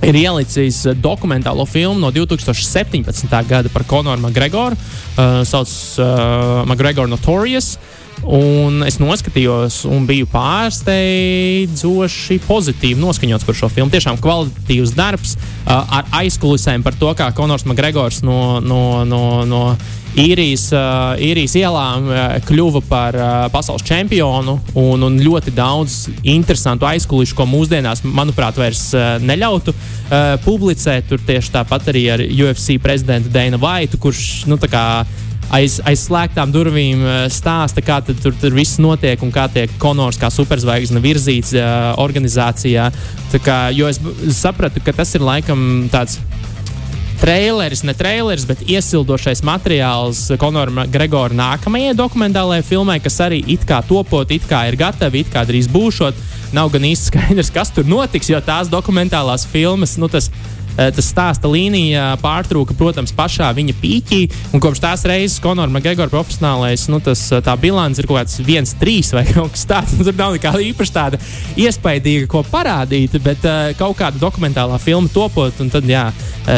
ir 0.03 0.19
ielicis 0.19 0.87
eh, 0.87 0.95
dokumentālo 0.95 1.67
filmu 1.69 2.01
no 2.03 2.11
2017. 2.15 3.29
gada 3.49 3.69
par 3.73 3.85
Konoru 3.89 4.21
Makgregoru. 4.23 4.77
Uh, 5.19 5.43
sauc 5.47 5.69
uh, 5.99 6.05
Makgregoru 6.69 7.11
Notorious. 7.11 7.79
Un 8.27 8.83
es 8.83 8.99
noskatījos, 8.99 9.85
un 9.87 10.03
biju 10.09 10.27
pārsteidzoši 10.33 12.39
pozitīvi 12.49 13.01
noskaņots 13.01 13.45
par 13.47 13.55
šo 13.55 13.69
filmu. 13.71 13.91
Tiešām 13.95 14.19
kvalitatīvs 14.23 14.95
darbs 14.99 15.37
uh, 15.39 15.43
ar 15.71 16.05
aizkulisēm 16.25 16.83
par 16.87 16.95
to, 16.99 17.15
kā 17.19 17.27
Konors 17.37 17.65
Makgregors 17.69 18.23
no, 18.27 18.61
no, 18.61 19.05
no, 19.07 19.45
no 19.47 19.77
īrijas, 20.17 20.69
īrijas 21.21 21.55
ielām 21.59 22.09
kļuva 22.49 22.83
par 22.89 23.19
pasaules 23.53 23.85
čempionu. 23.87 24.59
Un, 24.79 25.05
un 25.05 25.21
ļoti 25.23 25.53
daudz 25.57 26.01
interesantu 26.23 26.89
aizkulisku, 26.89 27.37
ko 27.39 27.49
mūsdienās, 27.51 28.05
manuprāt, 28.07 28.59
vairs 28.61 28.91
neļautu 29.23 29.75
publicēt. 30.47 31.09
Tur 31.11 31.23
tieši 31.29 31.55
tāpat 31.55 31.93
arī 31.93 32.09
ar 32.15 32.25
UFC 32.25 32.79
prezidentu 32.83 33.33
Dana 33.33 33.61
Vaitu, 33.61 34.01
kurš 34.01 34.47
nu, 34.51 34.59
tā 34.61 34.71
kā 34.73 34.85
aiz, 35.55 35.79
aiz 35.87 36.05
slēgtām 36.07 36.53
durvīm 36.53 37.05
stāsta, 37.33 37.83
kā 37.85 38.01
tur, 38.05 38.35
tur 38.41 38.57
viss 38.57 38.81
notiek 38.83 39.23
un 39.25 39.33
kā 39.35 39.49
tiek 39.53 39.73
Konors 39.81 40.21
kā 40.21 40.31
superzvaigzne 40.33 41.03
virzīts 41.05 41.55
organizācijā. 42.01 42.91
Kā, 43.45 43.59
jo 43.77 43.89
es 43.91 44.01
sapratu, 44.39 44.83
ka 44.85 44.97
tas 44.97 45.15
ir 45.17 45.25
laikam 45.27 45.89
tāds. 45.93 46.21
Traileris, 47.19 47.83
ne 47.83 47.95
traileris, 47.99 48.45
bet 48.47 48.61
iesildošais 48.63 49.41
materiāls 49.43 50.21
Konora 50.39 50.85
Gregora 50.87 51.35
nākamajai 51.35 51.97
dokumentālajai 51.99 52.67
filmai, 52.67 53.01
kas 53.03 53.19
arī 53.27 53.41
it 53.51 53.67
kā 53.67 53.81
topot, 53.87 54.31
it 54.31 54.47
kā 54.47 54.63
ir 54.71 54.79
gatavi, 54.79 55.25
it 55.25 55.33
kā 55.33 55.43
drīz 55.49 55.67
būšot. 55.73 56.21
Nav 56.55 56.71
gan 56.73 56.87
īsti 56.89 57.11
skaidrs, 57.11 57.51
kas 57.53 57.75
tur 57.75 57.89
notiks, 57.91 58.31
jo 58.31 58.39
tās 58.41 58.71
dokumentālās 58.71 59.45
filmas, 59.51 59.97
nu, 59.99 60.07
tas 60.09 60.31
ir 60.31 60.58
tas 60.95 61.09
stāsta 61.11 61.51
līnija 61.51 62.13
pārtrūka, 62.23 62.77
protams, 62.79 63.13
pašā 63.17 63.51
viņa 63.57 63.75
pīķī. 63.81 64.21
Un 64.55 64.63
kopš 64.63 64.83
tās 64.85 65.05
reizes 65.09 65.41
Konora 65.43 65.73
Makgregora 65.73 66.13
profesionālais, 66.13 66.87
nu, 66.93 67.01
tas, 67.05 67.25
eh, 67.33 67.43
tā 67.45 67.57
bilants 67.59 67.99
ir 67.99 68.07
kaut 68.07 68.21
kāds 68.21 68.39
1-3 68.45 69.13
vai 69.17 69.25
kaut 69.37 69.55
kas 69.57 69.67
tāds. 69.69 69.97
Tur 69.99 70.15
nav 70.15 70.37
nekāda 70.37 70.63
īpaši 70.63 70.95
tāda 70.95 71.21
iespaidīga, 71.59 72.29
ko 72.31 72.45
parādīt, 72.47 73.19
bet 73.25 73.45
uh, 73.49 73.73
kaut 73.79 73.99
kāda 73.99 74.21
dokumentālā 74.23 74.79
filma 74.83 75.11
topot, 75.13 75.63
un 75.63 75.73
tad, 75.73 75.89
jā, 75.89 76.09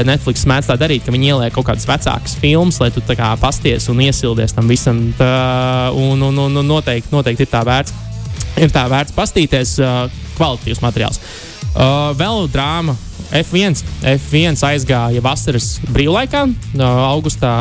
Netflix 0.06 0.44
mēdz 0.46 0.68
tā 0.70 0.76
darīt, 0.78 1.02
ka 1.02 1.14
viņi 1.14 1.32
ieliek 1.32 1.54
kaut 1.54 1.66
kādas 1.66 1.88
vecākas 1.88 2.36
filmas, 2.38 2.78
lai 2.82 2.92
tu 2.94 3.02
tā 3.02 3.16
kā 3.18 3.32
pasties 3.40 3.88
un 3.90 4.02
iesildies 4.04 4.54
tam 4.54 4.70
visam. 4.70 5.00
Tā, 5.18 5.30
un, 5.96 6.20
un, 6.22 6.38
un, 6.44 6.60
un 6.60 6.68
noteikti, 6.68 7.10
noteikti 7.14 7.46
ir 7.46 7.50
tā 7.50 7.64
vērts. 7.66 7.96
Ir 8.60 8.70
tā 8.74 8.84
vērts 8.90 9.16
pastīties, 9.16 9.76
uh, 9.82 10.04
kvalitīvs 10.36 10.82
materiāls. 10.84 11.22
Uh, 11.70 12.10
vēl 12.18 12.46
drāma 12.50 12.94
F1. 13.30 13.82
F1 14.16 14.60
aizgāja 14.70 15.22
vasaras 15.24 15.72
brīvlaikā. 15.90 16.46
Augustā 16.80 17.54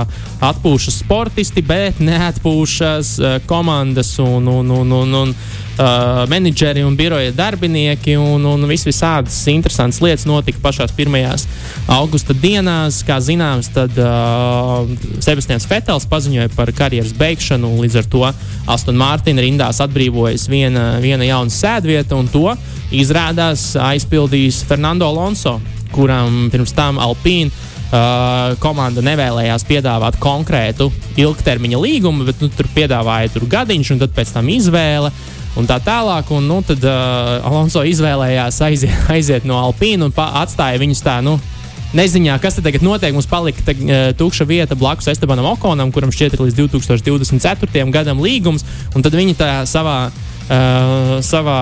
atpūšas 0.43 1.01
sportisti, 1.03 1.63
bet 1.65 1.99
neatpūšas 2.03 3.15
komandas 3.49 4.15
un, 4.23 4.47
un, 4.47 4.77
un, 4.81 4.93
un, 5.01 5.17
un 5.23 5.35
uh, 5.79 6.29
menedžeri 6.29 6.83
un 6.83 6.95
biroja 6.95 7.31
darbinieki. 7.31 8.15
Un, 8.19 8.45
un 8.45 8.67
vis 8.69 8.85
visādas 8.87 9.37
interesantas 9.51 10.01
lietas 10.03 10.27
notika 10.29 10.61
pašās 10.63 10.93
pirmajās 10.95 11.47
augusta 11.91 12.35
dienās. 12.35 13.01
Kā 13.07 13.19
zināms, 13.23 13.71
tad 13.75 13.95
uh, 13.99 14.83
Sebastians 15.23 15.67
Fetels 15.69 16.07
paziņoja 16.09 16.51
par 16.55 16.71
karjeras 16.75 17.15
beigšanu. 17.17 17.75
Līdz 17.83 18.01
ar 18.03 18.09
to 18.11 18.25
Aston 18.69 18.99
Martina 18.99 19.43
rindās 19.45 19.81
atbrīvojas 19.83 20.49
viena, 20.51 20.91
viena 21.03 21.27
jauna 21.27 21.53
sēdvieta 21.53 22.17
un 22.19 22.29
to 22.31 22.47
izrādās 22.95 23.71
aizpildījis 23.77 24.63
Fernando 24.69 25.07
Alonso, 25.09 25.48
kuram 25.93 26.47
pirms 26.53 26.73
tam 26.77 26.99
Alpīna 27.01 27.51
uh, 27.89 28.55
komanda 28.61 29.03
nevēlējās 29.05 29.65
piedāvāt 29.69 30.19
konkrētu 30.21 30.89
ilgtermiņa 31.19 31.81
līgumu, 31.81 32.27
bet 32.29 32.41
nu, 32.43 32.51
tur 32.53 32.69
piedāvāja 32.75 33.33
tur 33.33 33.47
gadiņš 33.49 33.93
un 33.95 34.01
tad 34.03 34.15
pēc 34.15 34.33
tam 34.37 34.49
izvēle. 34.53 35.11
Un 35.57 35.65
tā 35.67 35.79
tālāk, 35.81 36.29
un 36.31 36.45
nu, 36.47 36.59
tad 36.65 36.83
uh, 36.85 37.39
Alonso 37.47 37.83
izvēlējās 37.87 38.61
aiziet, 38.67 39.07
aiziet 39.15 39.47
no 39.49 39.59
Alpīna 39.63 40.07
un 40.07 40.13
atstāja 40.15 40.79
viņus 40.81 41.03
tā, 41.05 41.19
nu, 41.25 41.39
neziņā, 41.97 42.37
kas 42.41 42.59
tagad 42.61 42.85
notiek. 42.85 43.15
Mums 43.15 43.29
palika 43.29 43.65
te, 43.65 43.75
uh, 43.81 44.09
tukša 44.17 44.47
vieta 44.49 44.77
blakus 44.79 45.09
Estebanam 45.11 45.49
Okonam, 45.55 45.93
kuram 45.95 46.13
šķiet 46.13 46.37
ir 46.37 46.45
līdz 46.45 46.63
2024. 46.77 47.87
gadam 47.93 48.21
līgums, 48.23 48.67
tad 48.93 49.15
viņi 49.15 49.37
tā 49.39 49.53
savā 49.69 50.01
uh, 50.49 51.15
savā 51.25 51.61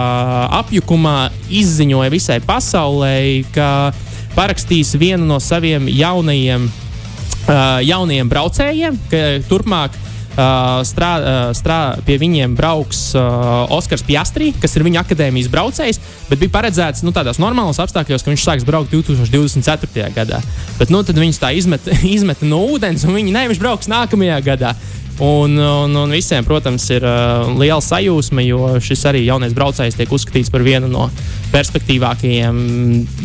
apjukumā 0.64 1.30
izziņoja 1.52 2.14
visai 2.14 2.40
pasaulē, 2.44 3.46
ka 3.56 3.94
parakstīs 4.38 4.96
vienu 5.00 5.28
no 5.28 5.40
saviem 5.44 5.90
jaunajiem, 5.92 6.68
uh, 6.68 7.80
jaunajiem 7.86 8.34
braucējiem, 8.34 9.00
ka 9.12 9.24
turpmāk 9.50 10.04
Uh, 10.38 10.84
strā, 10.86 11.12
uh, 11.18 11.38
strā, 11.58 11.98
pie 12.06 12.20
viņiem 12.22 12.52
brauks 12.54 13.00
uh, 13.18 13.64
Oskars 13.74 14.04
Piastri, 14.06 14.52
kas 14.62 14.76
ir 14.78 14.84
viņa 14.86 15.02
akadēmijas 15.02 15.48
braucējs, 15.50 15.98
bet 16.30 16.38
bija 16.38 16.54
paredzēts 16.54 17.02
nu, 17.02 17.10
tādos 17.10 17.40
normālos 17.42 17.80
apstākļos, 17.82 18.22
ka 18.22 18.30
viņš 18.30 18.44
sāks 18.46 18.68
braukt 18.68 18.94
2024. 18.94 20.12
gadā. 20.14 20.38
Bet 20.78 20.94
nu, 20.94 21.02
tad 21.02 21.18
viņus 21.18 21.42
tā 21.42 21.50
izmet, 21.58 21.90
izmet 22.18 22.46
no 22.46 22.62
ūdens, 22.70 23.08
un 23.10 23.18
viņi 23.18 23.34
ne, 23.34 23.48
viņš 23.50 23.64
brauks 23.64 23.90
nākamajā 23.90 24.38
gadā. 24.46 24.76
Un, 25.20 25.58
un, 25.58 25.96
un 25.96 26.12
visiem, 26.14 26.46
protams, 26.46 26.84
ir 26.94 27.02
uh, 27.02 27.48
liela 27.58 27.82
sajūsma, 27.82 28.44
jo 28.46 28.76
šis 28.84 29.02
arī 29.10 29.24
jaunais 29.26 29.56
braucējs 29.58 29.98
tiek 29.98 30.12
uzskatīts 30.14 30.52
par 30.54 30.62
vienu 30.62 30.90
no 30.92 31.08
perspektīvākajiem 31.50 32.60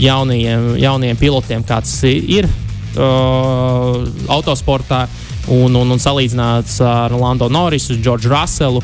jaunajiem, 0.00 0.70
jaunajiem 0.80 1.20
pilotiem, 1.20 1.66
kāds 1.68 1.92
ir 2.08 2.48
uh, 2.48 4.00
autosportā. 4.32 5.04
Un, 5.52 5.74
un, 5.74 5.90
un 5.90 6.00
salīdzināts 6.00 6.78
ar 6.86 7.12
Lando 7.18 7.48
Norrisu, 7.50 7.98
Džordžu 7.98 8.30
Russellu. 8.30 8.80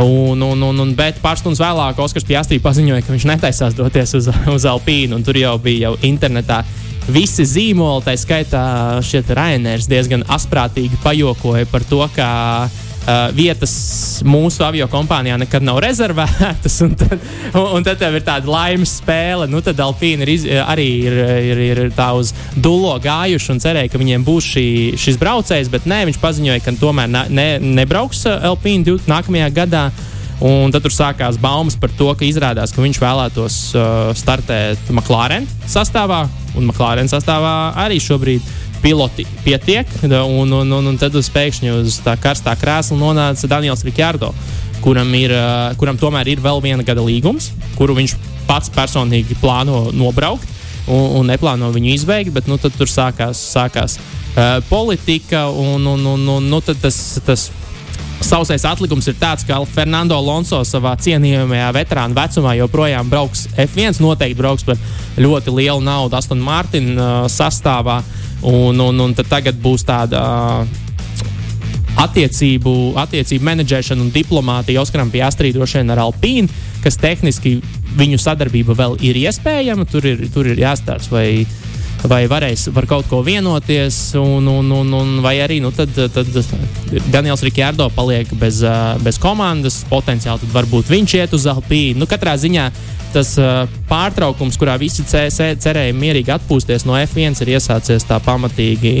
Un, 0.00 0.42
un, 0.42 0.62
un, 0.62 0.78
un, 0.80 0.92
bet 0.96 1.18
pāris 1.22 1.42
stundas 1.42 1.60
vēlāk 1.60 1.98
Oskars 2.02 2.26
Piastri 2.26 2.60
paziņoja, 2.62 3.02
ka 3.04 3.12
viņš 3.12 3.26
netaisās 3.30 3.76
doties 3.78 4.14
uz, 4.16 4.30
uz 4.56 4.66
Alpīnu. 4.70 5.18
Tur 5.26 5.38
jau 5.38 5.54
bija 5.62 5.90
jau 5.90 5.96
internetā 6.08 6.64
visi 7.08 7.46
zīmoli, 7.48 8.04
tā 8.04 8.14
skaitā 8.18 8.62
šie 9.04 9.22
Rainers 9.36 9.88
diezgan 9.90 10.24
asprātīgi 10.28 11.00
pajokoja 11.04 11.68
par 11.70 11.84
to, 11.88 12.02
ka 12.14 12.28
uh, 12.66 13.30
vietas 13.34 13.72
mūsu 14.26 14.64
avio 14.66 14.86
kompānijā 14.90 15.38
nekad 15.40 15.64
nav 15.64 15.80
rezervētas. 15.84 16.80
Un 16.84 16.94
tad, 16.98 17.16
un, 17.54 17.66
un 17.78 17.86
tad 17.86 18.02
ir 18.06 18.24
tāda 18.26 18.50
laimes 18.50 18.98
spēle. 19.00 19.48
Nu, 19.50 19.62
tad 19.64 19.80
Alpīna 19.82 20.26
ir 20.26 20.34
iz, 20.34 20.46
arī 20.64 20.88
ir, 21.06 21.18
ir, 21.50 21.64
ir 21.66 21.82
tā 21.96 22.10
uz 22.18 22.34
dūlo 22.56 22.94
gājuši 23.02 23.52
un 23.54 23.60
cerēja, 23.62 23.92
ka 23.92 24.00
viņiem 24.00 24.24
būs 24.26 24.52
šī, 24.54 24.68
šis 25.00 25.18
braucējs. 25.20 25.72
Bet 25.72 25.88
nē, 25.90 26.04
viņš 26.10 26.22
paziņoja, 26.22 26.64
ka 26.64 26.76
tomēr 26.80 27.10
ne, 27.10 27.50
nebrauks 27.80 28.26
Alpīna 28.38 29.00
nākamajā 29.10 29.52
gadā. 29.62 29.90
Un 30.40 30.72
tad 30.72 30.80
tur 30.86 30.92
sākās 30.94 31.36
baumas 31.40 31.76
par 31.76 31.92
to, 31.98 32.08
ka 32.16 32.24
izrādās, 32.24 32.72
ka 32.72 32.80
viņš 32.80 32.98
vēlētos 33.02 33.56
uh, 33.76 34.12
startēt 34.16 34.88
McLaren 34.88 35.44
sastāvā, 35.68 36.22
un 36.56 36.64
McLaren 36.64 37.10
sastāvā 37.12 37.74
arī 37.82 37.98
šobrīd 38.00 38.46
piloti 38.80 39.26
pietiek. 39.44 39.90
Un, 40.08 40.54
un, 40.62 40.72
un, 40.78 40.88
un 40.92 40.96
tad 41.00 41.18
uz 41.20 41.28
pēkšņi 41.34 41.74
uz 41.76 42.00
tā 42.04 42.16
karstā 42.20 42.56
krēsla 42.56 42.96
nonāca 42.96 43.50
Daniels 43.52 43.84
Rikārdo, 43.84 44.32
kuram, 44.80 45.12
ir, 45.18 45.36
uh, 45.36 45.76
kuram 45.76 46.00
tomēr 46.00 46.32
ir 46.32 46.40
vēl 46.40 46.64
viena 46.64 46.88
gada 46.88 47.04
līgums, 47.04 47.52
kuru 47.76 47.98
viņš 48.00 48.16
pats 48.48 48.72
personīgi 48.72 49.36
plāno 49.42 49.90
nobraukt 49.92 50.48
un, 50.88 51.20
un 51.20 51.28
neplāno 51.28 51.68
viņu 51.74 51.92
izbeigt. 51.98 52.32
Bet 52.32 52.48
nu, 52.48 52.56
tur 52.56 52.88
sākās, 52.88 53.44
sākās 53.52 54.00
uh, 54.00 54.56
politika 54.72 55.50
un, 55.52 55.84
un, 55.84 56.14
un, 56.16 56.28
un 56.38 56.48
nu, 56.48 56.64
tas. 56.64 57.02
tas 57.26 57.50
Sausais 58.20 58.66
atlikums 58.68 59.08
ir 59.08 59.16
tāds, 59.16 59.46
ka 59.48 59.58
Fernando 59.64 60.16
Alonso 60.18 60.60
savā 60.68 60.92
cienījamajā 61.00 61.70
veterāna 61.74 62.16
vecumā 62.18 62.52
joprojām 62.58 63.08
brauks 63.10 63.46
F1. 63.56 63.96
Noteikti 64.04 64.36
brauks 64.38 64.66
par 64.66 64.76
ļoti 65.20 65.54
lielu 65.56 65.80
naudu 65.84 66.18
Aston 66.18 66.42
Martin 66.44 66.92
uh, 66.98 67.24
sastāvā. 67.32 68.02
Un, 68.46 68.78
un, 68.80 69.00
un 69.04 69.16
tagad 69.16 69.58
būs 69.60 69.84
tāda 69.88 70.20
uh, 70.20 70.90
attiecību, 72.00 72.74
attiecību 73.00 73.46
menedžēšana 73.48 74.04
un 74.04 74.12
diplomātija 74.14 74.84
Oskaram 74.84 75.10
Piastrī 75.12 75.52
droši 75.56 75.80
vien 75.80 75.92
ar 75.94 76.04
Alpīnu, 76.06 76.52
kas 76.84 77.00
tehniski 77.00 77.58
viņu 77.98 78.20
sadarbība 78.20 78.76
vēl 78.78 78.96
ir 79.04 79.18
iespējama. 79.24 79.88
Tur 79.90 80.06
ir, 80.08 80.26
tur 80.32 80.48
ir 80.48 80.60
jāstāsta, 80.60 81.12
vai 81.12 81.46
vai 82.08 82.24
varēs 82.30 82.68
par 82.74 82.86
kaut 82.88 83.08
ko 83.10 83.20
vienoties, 83.24 83.98
un, 84.18 84.46
un, 84.48 84.70
un, 84.72 84.92
un 84.96 85.18
vai 85.24 85.36
arī 85.44 85.60
nu, 85.60 85.72
tad, 85.74 85.92
tad 86.14 86.30
Daniels 87.12 87.44
Rikjārdo 87.44 87.90
paliek 87.94 88.30
bez, 88.40 88.62
bez 89.04 89.20
komandas, 89.20 89.82
potenciāli 89.90 90.44
tad 90.44 90.54
varbūt 90.54 90.90
viņš 90.92 91.18
iet 91.18 91.36
uz 91.36 91.48
Alpīnu. 91.50 92.00
Nu, 92.00 92.08
katrā 92.10 92.36
ziņā 92.40 92.70
tas 93.10 93.32
uh, 93.42 93.64
pārtraukums, 93.90 94.54
kurā 94.54 94.76
visi 94.78 95.02
cerēja 95.02 95.96
mierīgi 95.96 96.30
atpūsties 96.30 96.86
no 96.86 96.94
F1, 96.94 97.40
ir 97.42 97.56
iesācies 97.56 98.06
tā 98.06 98.20
pamatīgi. 98.22 98.92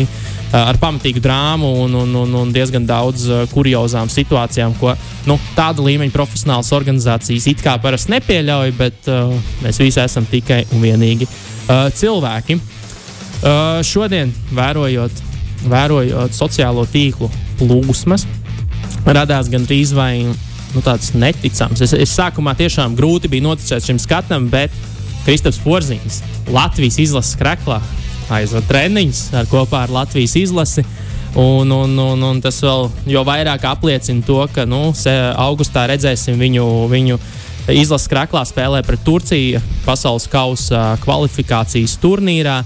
Uh, 0.50 0.64
ar 0.64 0.80
pamatīgu 0.82 1.22
drāmu 1.22 1.68
un, 1.84 1.94
un, 1.94 2.16
un, 2.24 2.34
un 2.40 2.50
diezgan 2.50 2.82
daudz 2.88 3.28
kuriozām 3.52 4.10
situācijām, 4.10 4.74
ko 4.80 4.96
nu, 5.30 5.38
tāda 5.54 5.84
līmeņa 5.86 6.10
profesionālas 6.10 6.72
organizācijas 6.74 7.46
it 7.52 7.62
kā 7.62 7.76
parasti 7.78 8.16
nepieļauj, 8.16 8.74
bet 8.80 9.08
uh, 9.14 9.30
mēs 9.62 9.78
visi 9.78 10.02
esam 10.02 10.26
tikai 10.26 10.64
un 10.74 10.82
vienīgi 10.82 11.30
uh, 11.30 11.86
cilvēki. 11.94 12.58
Uh, 12.58 12.79
šodien, 13.86 14.32
vērojot, 14.52 15.22
vērojot 15.70 16.36
sociālo 16.36 16.84
tīklu 16.90 17.30
plūsmas, 17.60 18.26
radās 19.06 19.48
gandrīz 19.52 19.94
vai 19.96 20.12
nu, 20.26 20.82
tāds 20.84 21.14
neticams. 21.16 21.80
Es, 21.84 21.94
es 21.96 22.16
sākumā 22.16 22.54
tiešām 22.58 22.96
grūti 22.98 23.30
bija 23.32 23.48
noticēt 23.48 23.86
šim 23.86 24.00
skatam, 24.02 24.48
bet 24.52 24.74
Kristaps 25.24 25.60
Porziņš 25.64 26.20
Latvijas 26.50 26.98
izlases 27.02 27.38
kreklā 27.40 27.80
aizvada 28.30 28.66
treniņus 28.70 29.22
ar 29.36 29.48
kopā 29.50 29.84
ar 29.86 29.94
Latvijas 30.00 30.36
izlasi. 30.40 30.84
Un, 31.38 31.70
un, 31.70 31.92
un, 31.94 32.22
un 32.26 32.40
tas 32.42 32.56
vēl 32.64 32.88
vairāk 33.26 33.64
apliecina 33.70 34.24
to, 34.26 34.40
ka 34.50 34.64
nu, 34.66 34.90
augustā 35.38 35.84
redzēsim 35.86 36.40
viņu, 36.40 36.64
viņu 36.90 37.18
izlases 37.70 38.10
krāklā 38.10 38.42
spēlē 38.48 38.80
pret 38.86 39.04
Turciju 39.06 39.60
pasaules 39.84 40.26
kausa 40.30 40.96
kvalifikācijas 41.04 41.94
turnīrā. 42.02 42.60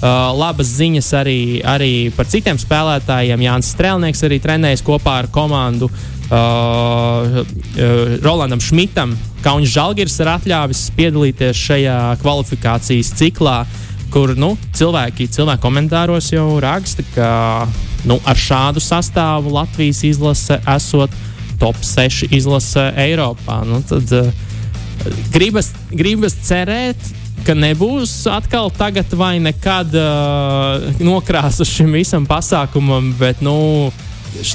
Uh, 0.00 0.30
labas 0.32 0.70
ziņas 0.78 1.10
arī, 1.18 1.40
arī 1.60 2.08
par 2.16 2.24
citiem 2.24 2.56
spēlētājiem. 2.56 3.42
Jānis 3.44 3.74
Strēlnieks 3.74 4.24
arī 4.24 4.38
trenējas 4.40 4.80
kopā 4.86 5.18
ar 5.20 5.28
komandu. 5.28 5.90
Uh, 6.30 7.42
uh, 7.44 8.14
Rolandam 8.24 8.62
Šmitam 8.64 9.12
Kaunis 9.44 9.74
Žalgiris 9.74 10.16
ir 10.22 10.30
atļāvis 10.32 10.82
piedalīties 10.96 11.60
šajā 11.66 11.98
kvalifikācijas 12.22 13.12
ciklā, 13.18 13.58
kur 14.12 14.32
nu, 14.40 14.54
cilvēki, 14.76 15.28
cilvēki 15.36 15.64
komentāros 15.64 16.30
jau 16.32 16.46
raksta, 16.64 17.04
ka 17.12 17.30
nu, 18.08 18.16
ar 18.24 18.40
šādu 18.40 18.80
sastāvu 18.80 19.52
Latvijas 19.52 20.00
izlase 20.08 20.62
esot 20.78 21.12
top 21.60 21.76
6 21.84 22.32
izlase 22.36 22.88
Eiropā. 23.04 23.60
Nu, 23.68 23.80
tad, 23.84 24.12
uh, 24.16 24.32
gribas, 25.32 25.74
gribas 25.92 26.36
cerēt, 26.48 27.12
ka 27.46 27.54
nebūs 27.56 28.12
atkal 28.30 28.70
tagad 28.74 29.10
vai 29.16 29.38
nekad 29.42 29.94
uh, 29.96 30.86
nokrāsas 31.02 31.70
šim 31.70 31.92
visam 31.96 32.26
pasākumam, 32.28 33.12
bet 33.18 33.42
nu, 33.44 33.54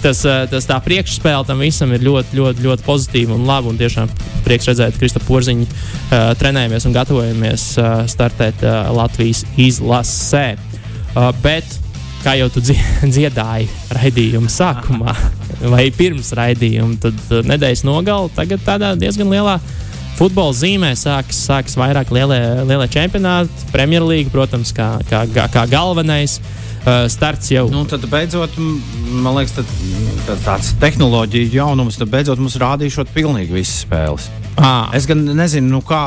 tas, 0.03 0.21
tas 0.51 0.67
tā 0.69 0.77
priekšspēle 0.85 1.47
tam 1.47 1.63
visam 1.63 1.93
ir 1.95 2.05
ļoti, 2.05 2.37
ļoti, 2.39 2.65
ļoti 2.65 2.85
pozitīva 2.85 3.35
un 3.37 3.47
laba. 3.47 3.71
Un 3.71 3.79
tiešām 3.79 4.11
prieks 4.45 4.69
redzēt, 4.69 4.95
ka 4.95 5.03
Kristofers 5.03 5.29
Porziņš 5.29 5.71
uh, 5.71 6.33
trenējamies 6.39 6.87
un 6.87 6.95
gatavojamies 6.95 7.69
uh, 7.79 7.95
startēt 8.11 8.65
uh, 8.65 8.91
Latvijas 8.95 9.45
izlasē. 9.61 10.47
Uh, 11.15 11.31
bet, 11.43 11.77
kā 12.25 12.37
jau 12.39 12.51
tu 12.53 12.63
dziedāji 13.15 13.69
raidījuma 13.95 14.51
sākumā 14.51 15.15
vai 15.73 15.87
pirms 15.95 16.33
raidījuma, 16.37 16.99
tad 17.07 17.25
uh, 17.31 17.41
nedēļas 17.53 17.85
nogala 17.87 18.31
tagad 18.35 18.63
tādā 18.67 18.93
diezgan 18.99 19.31
lielā 19.33 19.59
futbola 20.17 20.53
zīmē 20.55 20.93
sāks, 20.99 21.39
sāks 21.47 21.75
vairāk 21.79 22.11
lielie, 22.15 22.41
lielie 22.67 22.87
čempionāti, 22.91 23.67
Premjerlīga, 23.73 24.31
protams, 24.33 24.73
kā, 24.75 24.95
kā, 25.09 25.25
kā 25.51 25.65
galvenais. 25.71 26.39
Uh, 26.85 27.07
starts 27.09 27.49
jau. 27.49 27.63
Nu, 27.73 27.79
tad 27.89 28.03
beidzot, 28.05 28.59
man 29.09 29.33
liekas, 29.39 29.55
tad, 29.57 29.69
tad 30.27 30.43
tāds 30.45 30.67
tehnoloģija 30.77 31.49
jaunums, 31.55 31.97
tad 31.97 32.11
beidzot 32.13 32.37
mums 32.37 32.59
rādīšot 32.61 33.09
pilnīgi 33.15 33.57
visas 33.57 33.79
spēles. 33.87 34.27
À. 34.61 34.91
Es 34.93 35.07
gan 35.09 35.23
nezinu, 35.35 35.67
nu, 35.73 35.81
kā, 35.81 35.99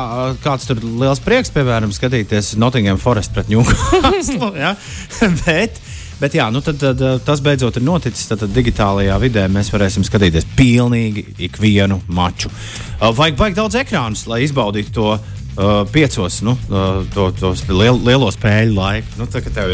kāds 0.44 0.68
tur 0.70 0.78
liels 0.80 1.18
prieks, 1.24 1.50
piemēram, 1.52 1.90
skatīties 1.92 2.54
Nottingham 2.62 3.00
Forest 3.02 3.34
pret 3.34 3.50
Newcastle. 3.50 4.52
ja? 4.62 4.76
Bet 5.42 5.82
Bet 6.18 6.34
jā, 6.34 6.48
nu 6.50 6.62
tad, 6.64 6.80
tad 6.82 7.02
tas 7.26 7.42
beidzot 7.44 7.78
ir 7.78 7.84
noticis. 7.86 8.26
Tad, 8.30 8.42
tad 8.42 8.54
digitālajā 8.56 9.18
vidē 9.22 9.46
mēs 9.52 9.70
varēsim 9.74 10.06
skatīties 10.06 10.48
pilnīgi 10.58 11.24
ikvienu 11.48 12.00
maču. 12.10 12.50
Uh, 12.98 13.12
vajag, 13.14 13.38
vajag 13.38 13.58
daudz 13.60 13.78
ekrānus, 13.84 14.26
lai 14.30 14.42
izbaudītu 14.46 14.94
to 14.98 15.08
uh, 15.14 15.84
piecos, 15.94 16.40
nu, 16.46 16.56
uh, 16.68 17.04
to, 17.14 17.30
to 17.38 17.54
liel, 17.70 18.00
lielo 18.02 18.32
spēļu 18.34 18.74
laiku. 18.74 19.20
Nu, 19.20 19.30
tā. 19.30 19.70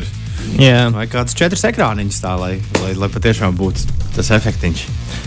Vai 0.93 1.07
kāds 1.09 1.37
četrs 1.39 1.65
ekrāniņš 1.71 2.21
tā, 2.21 2.35
lai, 2.37 2.59
lai, 2.83 2.93
lai 2.99 3.09
patiešām 3.13 3.57
būtu 3.57 4.04
tas 4.17 4.31
efektiņš. 4.35 4.85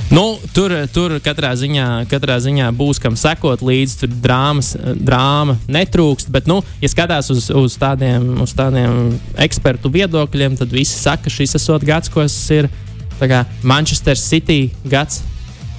Nu, 0.08 0.38
tur, 0.56 0.72
tur 0.96 1.18
katrā, 1.24 1.52
ziņā, 1.60 2.08
katrā 2.08 2.38
ziņā 2.40 2.70
būs 2.78 3.02
kam 3.04 3.18
sekot 3.20 3.64
līdzi. 3.66 3.98
Tur 4.04 4.14
drāmas, 4.24 4.72
drāma 5.04 5.58
netrūkst. 5.68 6.32
Bet, 6.32 6.48
nu, 6.48 6.62
ja 6.80 6.92
skatās 6.92 7.32
uz, 7.34 7.50
uz, 7.52 7.76
tādiem, 7.80 8.38
uz 8.44 8.56
tādiem 8.56 9.18
ekspertu 9.44 9.92
viedokļiem, 9.92 10.56
tad 10.62 10.72
visi 10.72 10.96
saka, 10.96 11.28
ka 11.28 11.36
šis 11.38 11.58
esot 11.60 11.84
gads, 11.88 12.12
kas 12.14 12.36
ir 12.56 12.72
kā, 13.20 13.44
Manchester 13.64 14.20
City 14.20 14.68
gads. 14.88 15.24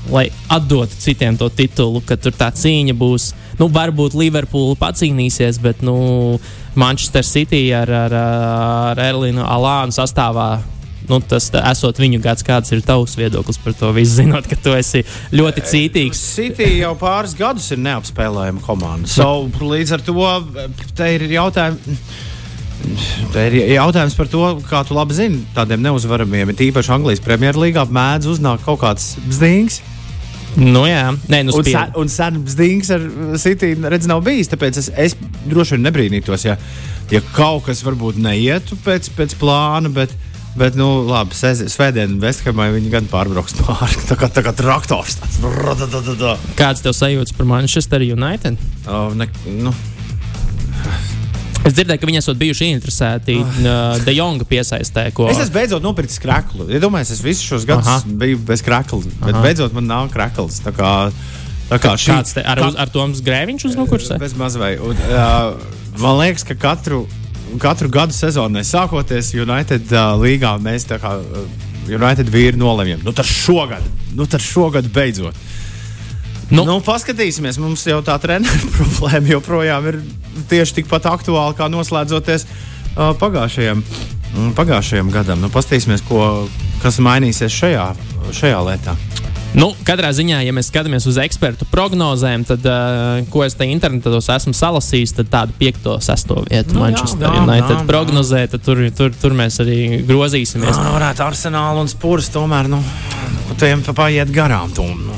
Lai 0.09 0.29
atdotu 0.49 0.97
citiem 1.03 1.37
to 1.37 1.51
titulu, 1.53 2.01
ka 2.07 2.17
tur 2.17 2.33
tā 2.33 2.47
cīņa 2.55 2.95
būs. 2.97 3.33
Nu, 3.59 3.67
varbūt 3.73 4.15
Liverpoola 4.17 4.79
pacīnīsies, 4.81 5.59
bet 5.61 5.83
nu, 5.85 6.39
Manchester 6.79 7.27
City 7.27 7.67
ar, 7.75 7.91
ar, 8.07 8.15
ar 8.15 9.03
Erlinu 9.03 9.45
Alānu 9.45 9.93
sastāvā 9.93 10.53
nu, 11.09 11.19
tas 11.25 11.49
tā, 11.53 11.63
esot 11.73 11.99
viņu 12.01 12.21
gads, 12.23 12.45
kāds 12.47 12.73
ir 12.75 12.85
tavs 12.87 13.17
viedoklis 13.19 13.59
par 13.63 13.75
to 13.77 13.91
visu, 13.97 14.19
zinot, 14.21 14.49
ka 14.49 14.59
tu 14.61 14.75
esi 14.77 15.05
ļoti 15.35 15.65
cītīgs. 15.73 16.23
City 16.37 16.71
jau 16.83 16.95
pāris 17.01 17.35
gadus 17.39 17.69
ir 17.75 17.83
neapspēlējama 17.85 18.65
komanda. 18.65 19.11
So, 19.11 19.49
līdz 19.49 19.97
ar 19.97 20.05
to 20.07 20.33
te 20.99 21.13
ir 21.17 21.29
jautājums. 21.33 22.03
Tā 23.35 23.49
ir 23.49 23.57
jautājums 23.75 24.15
par 24.15 24.29
to, 24.31 24.43
kā 24.69 24.85
tu 24.87 24.95
labi 24.95 25.17
zini, 25.17 25.41
tādiem 25.57 25.83
neuzvaramiem, 25.83 26.55
tīpaši 26.57 26.93
Anglijas 26.95 27.23
Premjerlīgā, 27.25 27.83
mēdz 27.91 28.29
uznākt 28.31 28.63
kaut 28.69 28.79
kāds 28.85 29.17
bzdīgs. 29.27 29.81
Nu, 30.59 30.85
jā, 30.89 31.11
Nē, 31.31 31.43
nu, 31.45 31.53
un, 31.59 31.67
sen, 31.67 31.91
un 31.99 32.09
sen 32.11 32.39
bzdīgs 32.47 32.89
ar 32.95 33.03
City 33.39 33.75
redz 33.83 34.09
nav 34.11 34.23
bijis. 34.27 34.49
Tāpēc 34.51 34.79
es, 34.81 34.89
es 34.97 35.19
droši 35.45 35.77
vien 35.77 35.85
nebrīnītos, 35.89 36.47
ja, 36.47 36.55
ja 37.13 37.21
kaut 37.35 37.67
kas 37.67 37.83
varbūt 37.87 38.19
neietu 38.23 38.79
pēc, 38.87 39.11
pēc 39.19 39.37
plāna. 39.43 39.93
Bet, 39.93 40.15
uh, 40.15 40.28
Bet, 40.57 40.75
nu, 40.79 40.87
labi, 41.07 41.37
svētdien 41.37 42.17
Vesthamai 42.23 42.71
viņi 42.75 42.91
gan 42.91 43.11
pārbrauks 43.11 43.55
pāri. 43.61 44.01
Tā 44.09 44.17
kā, 44.19 44.31
tā 44.33 44.43
kā 44.47 44.55
traktors. 44.57 45.19
Tāds. 45.21 45.39
Kāds 46.59 46.83
tev 46.83 46.97
sajūtas 46.97 47.37
par 47.37 47.47
Manchester 47.51 48.03
United? 48.03 48.59
Oh, 48.89 49.13
ne, 49.15 49.29
nu. 49.61 49.75
Es 51.69 51.75
dzirdēju, 51.77 52.01
ka 52.01 52.09
viņi 52.09 52.21
esat 52.23 52.39
bijuši 52.41 52.69
interesēti 52.73 53.35
uh, 53.43 53.99
De 54.07 54.15
Jonga 54.15 54.47
piesaistē. 54.49 55.09
Ko... 55.15 55.27
Es 55.29 55.41
esmu 55.43 55.59
beidzot 55.59 55.85
nopircis 55.85 56.23
kraklu. 56.23 56.69
Ja 56.73 56.81
domāju, 56.83 57.11
es 57.13 57.23
visus 57.25 57.45
šos 57.45 57.67
gadus 57.69 57.91
Aha. 57.91 58.15
biju 58.23 58.41
bez 58.49 58.63
krakla, 58.65 59.03
bet 59.27 59.35
Aha. 59.35 59.43
beidzot 59.45 59.75
man 59.77 59.89
nav 59.91 60.09
krakls. 60.15 60.63
Tā 60.65 60.73
kā, 60.75 60.93
tā 61.69 61.81
kā 61.83 61.93
šī, 61.99 62.15
Kāds 62.15 62.39
te 62.39 62.47
ar, 62.47 62.63
kā... 62.63 62.71
ar 62.85 62.95
Toms 62.95 63.21
Grēviņš 63.27 63.69
uz 63.69 63.77
nokursē? 63.79 64.21
Bez 64.23 64.37
mazvai. 64.39 64.77
Un, 64.81 65.03
uh, 65.11 65.99
man 66.01 66.21
liekas, 66.23 66.47
ka 66.49 66.57
katru 66.59 67.05
katru 67.63 67.89
gadu 67.93 68.15
sezonai 68.17 68.65
sākoties 68.67 69.33
United 69.37 69.93
uh, 69.95 70.13
līgā, 70.21 70.57
mēs 70.63 70.89
tā 70.89 71.01
kā 71.03 71.17
United 71.89 72.29
vīri 72.33 72.59
nolemjam. 72.61 73.01
Nu, 73.05 73.15
tad 73.17 73.29
šogad, 73.29 73.85
nu, 74.17 74.27
tad 74.29 74.45
šogad 74.45 74.91
beidzot. 74.93 75.37
Nu. 76.49 76.65
Nu, 76.65 76.79
paskatīsimies, 76.85 77.59
mums 77.61 77.85
jau 77.89 78.01
tā 78.05 78.17
treniņa 78.21 78.71
problēma 78.77 79.35
joprojām 79.35 79.89
ir 79.91 80.01
tieši 80.49 80.81
tikpat 80.81 81.09
aktuāla 81.11 81.57
kā 81.57 81.69
noslēdzoties 81.73 82.47
uh, 82.49 83.13
pagājušajam, 83.21 83.83
pagājušajam 84.57 85.13
gadam. 85.13 85.45
Nu, 85.45 85.53
paskatīsimies, 85.53 86.05
ko, 86.09 86.49
kas 86.85 87.01
mainīsies 87.05 87.53
šajā, 87.53 87.91
šajā 88.41 88.63
lietā. 88.71 88.97
Nu, 89.57 89.71
katrā 89.87 90.11
ziņā, 90.13 90.43
ja 90.45 90.53
mēs 90.53 90.69
skatāmies 90.69 91.07
uz 91.09 91.17
ekspertu 91.23 91.65
prognozēm, 91.73 92.45
tad, 92.49 92.67
uh, 92.69 93.23
ko 93.33 93.45
es 93.47 93.57
te 93.57 93.65
internetos 93.69 94.29
esmu 94.33 94.53
salasījis, 94.57 95.15
tad 95.17 95.31
tādu 95.33 95.57
5. 95.61 95.87
un 95.95 96.05
6. 96.05 96.35
vietu 96.51 96.77
nu, 96.77 96.83
Manchester 96.85 97.39
United 97.41 97.87
prognozē, 97.89 98.45
tad 98.53 98.65
tur, 98.67 98.83
tur, 98.97 99.15
tur 99.17 99.37
mēs 99.39 99.57
arī 99.65 100.03
grozīsimies. 100.09 100.77
Jā, 100.77 100.93
varētu 100.93 101.25
Arsenālu 101.25 101.87
un 101.87 101.89
Spurs 101.91 102.29
tomēr. 102.35 102.69
Nu. 102.69 102.83
tiem 103.59 103.83
paiet 103.97 104.31
garām. 104.35 104.75
Tu, 104.77 104.85
nu, 104.85 105.17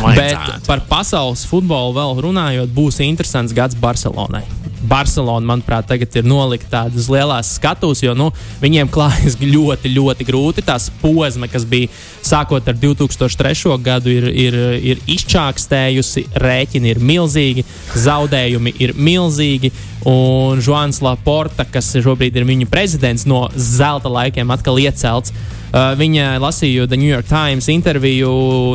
Bet 0.00 0.64
par 0.64 0.80
pasaules 0.88 1.42
futbolu 1.44 1.92
vēl 1.98 2.22
runājot, 2.24 2.72
būs 2.72 3.02
interesants 3.04 3.52
gads 3.52 3.76
Barcelonai. 3.76 4.46
Barcelona, 4.90 5.46
manuprāt, 5.52 5.86
tagad 5.90 6.16
ir 6.18 6.26
nolikta 6.26 6.70
tādas 6.80 7.06
lielas 7.12 7.54
skatuves, 7.56 8.02
jo 8.02 8.14
nu, 8.18 8.30
viņiem 8.62 8.90
klājas 8.90 9.38
ļoti, 9.40 9.92
ļoti 9.94 10.26
grūti. 10.26 10.64
Tā 10.66 10.78
posma, 11.00 11.48
kas 11.50 11.66
bija 11.68 11.90
sākot 12.26 12.66
ar 12.68 12.78
2003. 12.78 13.76
gadu, 13.84 14.10
ir, 14.10 14.26
ir, 14.30 14.58
ir 14.92 15.04
izčākstējusi, 15.10 16.26
rēķini 16.42 16.94
ir 16.94 17.02
milzīgi, 17.12 17.66
zaudējumi 17.94 18.74
ir 18.82 18.96
milzīgi. 18.98 19.72
Un 20.10 20.62
Žuans 20.64 21.02
Laporta, 21.04 21.66
kas 21.68 21.92
šobrīd 21.92 22.38
ir 22.40 22.46
viņu 22.48 22.68
prezidents 22.72 23.26
no 23.28 23.44
zelta 23.52 24.08
laikiem, 24.08 24.48
atkal 24.50 24.80
iecelts. 24.80 25.34
Uh, 25.70 25.92
viņa 25.94 26.40
lasīja 26.42 26.88
The 26.90 26.96
New 26.98 27.06
York 27.06 27.28
Times 27.30 27.68
interviju 27.70 28.30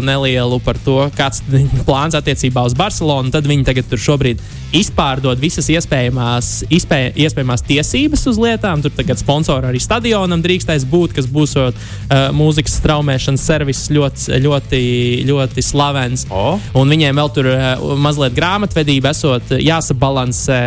nelielu 0.06 0.62
par 0.64 0.78
to, 0.80 1.10
kāds 1.18 1.42
ir 1.50 1.66
plāns 1.88 2.16
attiecībā 2.16 2.64
uz 2.64 2.78
Barcelonu. 2.78 3.34
Tad 3.34 3.50
viņi 3.50 3.66
tagad 3.68 3.90
tur 3.90 4.00
šobrīd 4.00 4.44
izpārdod 4.76 5.40
visas 5.42 5.68
iespējamās, 5.72 6.50
iespēj, 6.74 7.12
iespējamās 7.26 7.64
tiesības 7.66 8.26
uz 8.32 8.40
lietām. 8.42 8.84
Tur 8.84 8.94
tagad 8.96 9.20
sponsori 9.22 9.70
arī 9.70 9.82
stadionam 9.84 10.44
drīkstēs 10.44 10.86
būt, 10.90 11.16
kas 11.18 11.30
būs 11.32 11.56
uh, 11.60 11.72
mūzikas 12.36 12.78
straumēšanas 12.82 13.46
servis 13.46 13.86
ļoti, 13.94 14.40
ļoti, 14.44 14.82
ļoti 15.30 15.66
slavens. 15.66 16.26
Oh. 16.34 16.60
Un 16.78 16.92
viņiem 16.92 17.22
vēl 17.22 17.32
tur 17.36 17.52
uh, 17.54 17.86
mazliet 18.02 18.36
grāmatvedība 18.38 19.14
esot 19.16 19.56
jāsabalansē, 19.60 20.62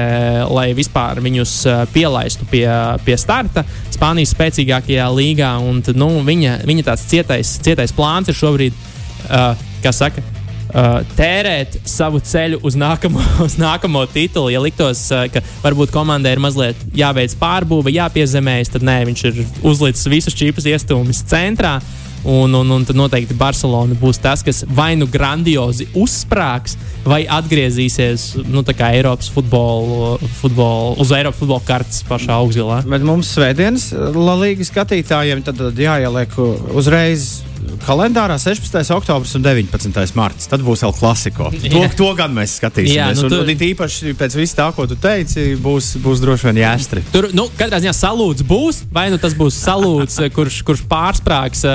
lai 0.53 0.71
vispār 0.79 1.23
viņus 1.25 1.55
uh, 1.69 1.85
pielaistu 1.93 2.49
pie, 2.51 2.67
pie 3.05 3.19
starta 3.21 3.67
Spānijas 3.93 4.35
spēcīgākajā 4.37 5.11
līgā. 5.15 5.53
Un, 5.65 5.83
tad, 5.85 5.99
nu, 6.01 6.11
viņa, 6.27 6.61
viņa 6.69 6.89
tāds 6.93 7.07
cietais, 7.11 7.59
cietais 7.65 7.95
plāns 7.97 8.31
ir 8.31 8.39
šobrīd, 8.39 8.83
uh, 9.29 9.53
kā 9.85 9.95
saka, 9.95 10.25
uh, 10.69 11.01
tērēt 11.19 11.79
savu 11.89 12.21
ceļu 12.25 12.61
uz 12.67 12.77
nākamo, 12.79 13.23
uz 13.47 13.59
nākamo 13.61 14.05
titulu. 14.13 14.53
Ja 14.55 14.63
liktos, 14.65 15.07
uh, 15.15 15.27
ka 15.33 15.43
varbūt 15.65 15.95
komandai 15.95 16.37
ir 16.37 16.43
mazliet 16.45 16.83
jāveic 16.97 17.37
pārbūve, 17.41 17.95
jāpiezemējas, 17.97 18.75
tad 18.75 18.87
nē, 18.89 19.01
viņš 19.11 19.25
ir 19.31 19.41
uzlicis 19.67 20.11
visus 20.11 20.39
čīpas 20.39 20.69
iestūmis 20.69 21.25
centrā. 21.29 21.79
Un, 22.27 22.51
un, 22.53 22.71
un 22.75 22.83
tad 22.83 22.99
noteikti 22.99 23.37
Barcelona 23.39 23.95
būs 23.99 24.19
tas, 24.19 24.43
kas 24.43 24.65
vai 24.75 24.97
nu 24.99 25.07
grandiozi 25.07 25.87
uzsprāgs, 25.97 26.75
vai 27.07 27.23
atgriezīsies 27.31 28.25
nu, 28.51 28.65
Eiropas 28.89 29.31
futbolu, 29.33 30.19
futbolu, 30.41 30.97
uz 31.01 31.13
Eiropas 31.15 31.39
futbola 31.39 31.63
kartes 31.65 32.03
pašā 32.09 32.41
augstgalā. 32.43 32.83
Bet 32.91 33.07
mums 33.07 33.31
svētdienas 33.37 33.93
Latvijas 33.95 34.73
skatītājiem 34.73 35.45
tad 35.47 35.63
jāieliek 35.79 36.35
uzreiz 36.75 37.29
kalendārā 37.85 38.39
16. 38.41 38.93
oktobris 38.97 39.35
un 39.39 39.45
19. 39.45 40.15
marts. 40.19 40.49
Tad 40.51 40.65
būs 40.67 40.85
vēl 40.87 40.95
klasiko. 40.99 41.53
To, 41.69 41.83
to 41.95 42.07
gan 42.17 42.33
mēs 42.35 42.55
skatīsimies. 42.59 42.95
Jā, 42.97 43.09
nu, 43.15 43.29
tur... 43.29 43.43
un, 43.43 43.51
un 43.53 43.63
īpaši 43.69 44.15
pēc 44.19 44.35
viss 44.39 44.57
tā, 44.57 44.65
ko 44.75 44.87
tu 44.89 44.97
teici, 44.99 45.53
būs, 45.61 45.91
būs 46.03 46.23
droši 46.23 46.49
vien 46.49 46.61
jāstri. 46.63 47.03
Tur, 47.13 47.29
nu, 47.37 47.45
katrā 47.59 47.81
ziņā 47.83 47.93
salūts 47.95 48.45
būs, 48.49 48.81
vai 48.95 49.09
nu 49.13 49.19
tas 49.21 49.37
būs 49.39 49.59
salūts, 49.61 50.17
kurš, 50.37 50.61
kurš 50.67 50.83
pārsprāgs 50.89 51.63
uh, 51.69 51.75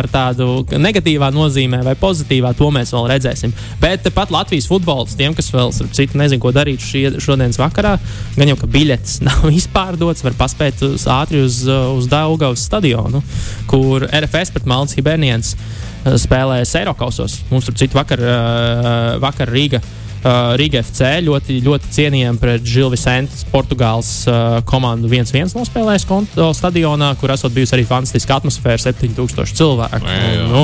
ar 0.00 0.08
tādu 0.10 0.64
negatīvā 0.72 1.28
nozīmē 1.34 1.82
vai 1.86 1.94
pozitīvā, 2.00 2.54
to 2.58 2.70
mēs 2.74 2.94
vēl 2.96 3.10
redzēsim. 3.12 3.52
Bet 3.82 4.08
pat 4.16 4.32
Latvijas 4.34 4.68
futbols, 4.70 5.14
tiem, 5.18 5.36
kas 5.36 5.52
vēl 5.54 5.74
citu 5.74 6.18
nezinu, 6.20 6.42
ko 6.42 6.54
darīt 6.56 6.82
šie, 6.82 7.04
šodienas 7.22 7.60
vakarā, 7.60 7.96
gan 8.38 8.50
jau 8.50 8.58
ka 8.60 8.70
biļetes 8.70 9.20
nav 9.28 9.46
izpārdotas, 9.52 10.24
var 10.26 10.38
paspēt 10.40 10.82
uz, 10.88 11.06
ātri 11.10 11.44
uz, 11.44 11.60
uz 11.68 12.08
Daugavas 12.10 12.64
stadionu, 12.64 13.22
kur 13.70 14.08
RFS 14.08 14.54
pret 14.54 14.68
Maltas 14.70 14.96
Hibernijas 15.34 16.22
spēlēs 16.24 16.74
Eiropausos. 16.78 17.40
Mums 17.50 17.68
tur 17.68 17.76
citu 17.78 17.98
vakar, 17.98 18.20
vakar 19.22 19.52
Rīga. 19.52 19.82
Uh, 20.24 20.54
Riga 20.56 20.80
FC 20.80 21.18
ļoti, 21.20 21.58
ļoti 21.60 21.90
cienījami 21.92 22.40
pret 22.40 22.62
Žilu 22.64 22.94
Visentu, 22.94 23.42
Portugāles 23.52 24.22
komandu 24.64 25.10
1-1 25.12 25.52
nospēlējis 25.52 26.06
stadionā, 26.56 27.10
kur 27.20 27.34
esot 27.34 27.52
bijusi 27.52 27.74
arī 27.76 27.84
fantastiska 27.84 28.38
atmosfēra, 28.38 28.80
7000 28.86 29.52
cilvēku. 29.52 30.00
Jā. 30.00 30.46
Un, 30.46 30.54
nu, 30.54 30.62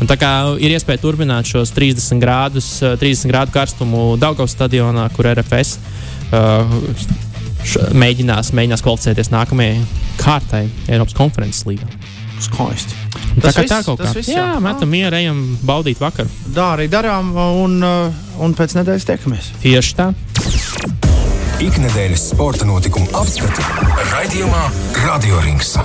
un 0.00 0.08
tā 0.08 0.16
kā 0.16 0.30
ir 0.64 0.72
iespēja 0.72 1.02
turpināt 1.04 1.50
šos 1.52 1.74
30 1.76 2.24
grādus, 2.24 2.70
uh, 2.80 2.96
30 2.96 3.28
grādu 3.34 3.52
karstumu 3.52 4.14
Daugavas 4.16 4.56
stadionā, 4.56 5.04
kur 5.12 5.28
RFS 5.34 5.76
uh, 6.32 6.74
š, 7.68 7.92
mēģinās, 7.92 8.54
mēģinās 8.56 8.88
kvalificēties 8.88 9.34
nākamajai 9.36 9.76
kārtai 10.24 10.64
Eiropas 10.88 11.20
konferences 11.20 11.68
līgā. 11.68 11.92
Skaisti. 12.40 13.01
Tā 13.40 13.52
kā 13.56 13.64
tā 13.68 13.78
kaut 13.86 14.02
kā. 14.02 14.10
viss, 14.16 14.28
Jā, 14.28 14.48
metam 14.62 14.90
mieru, 14.92 15.16
ejam 15.16 15.40
baudīt 15.64 16.02
vakaru. 16.02 16.28
Tā 16.54 16.72
arī 16.76 16.88
darām, 16.92 17.32
un, 17.36 17.78
un 17.82 18.56
pēc 18.58 18.76
nedēļas 18.80 19.08
tiekamies. 19.08 19.52
Tieši 19.64 19.96
tā. 19.98 20.10
Ikdienas 21.62 22.28
sporta 22.32 22.66
notikumu 22.66 23.06
apskatu 23.16 23.62
raidījumā 24.12 24.66
Radio 25.06 25.40
Rings. 25.46 25.76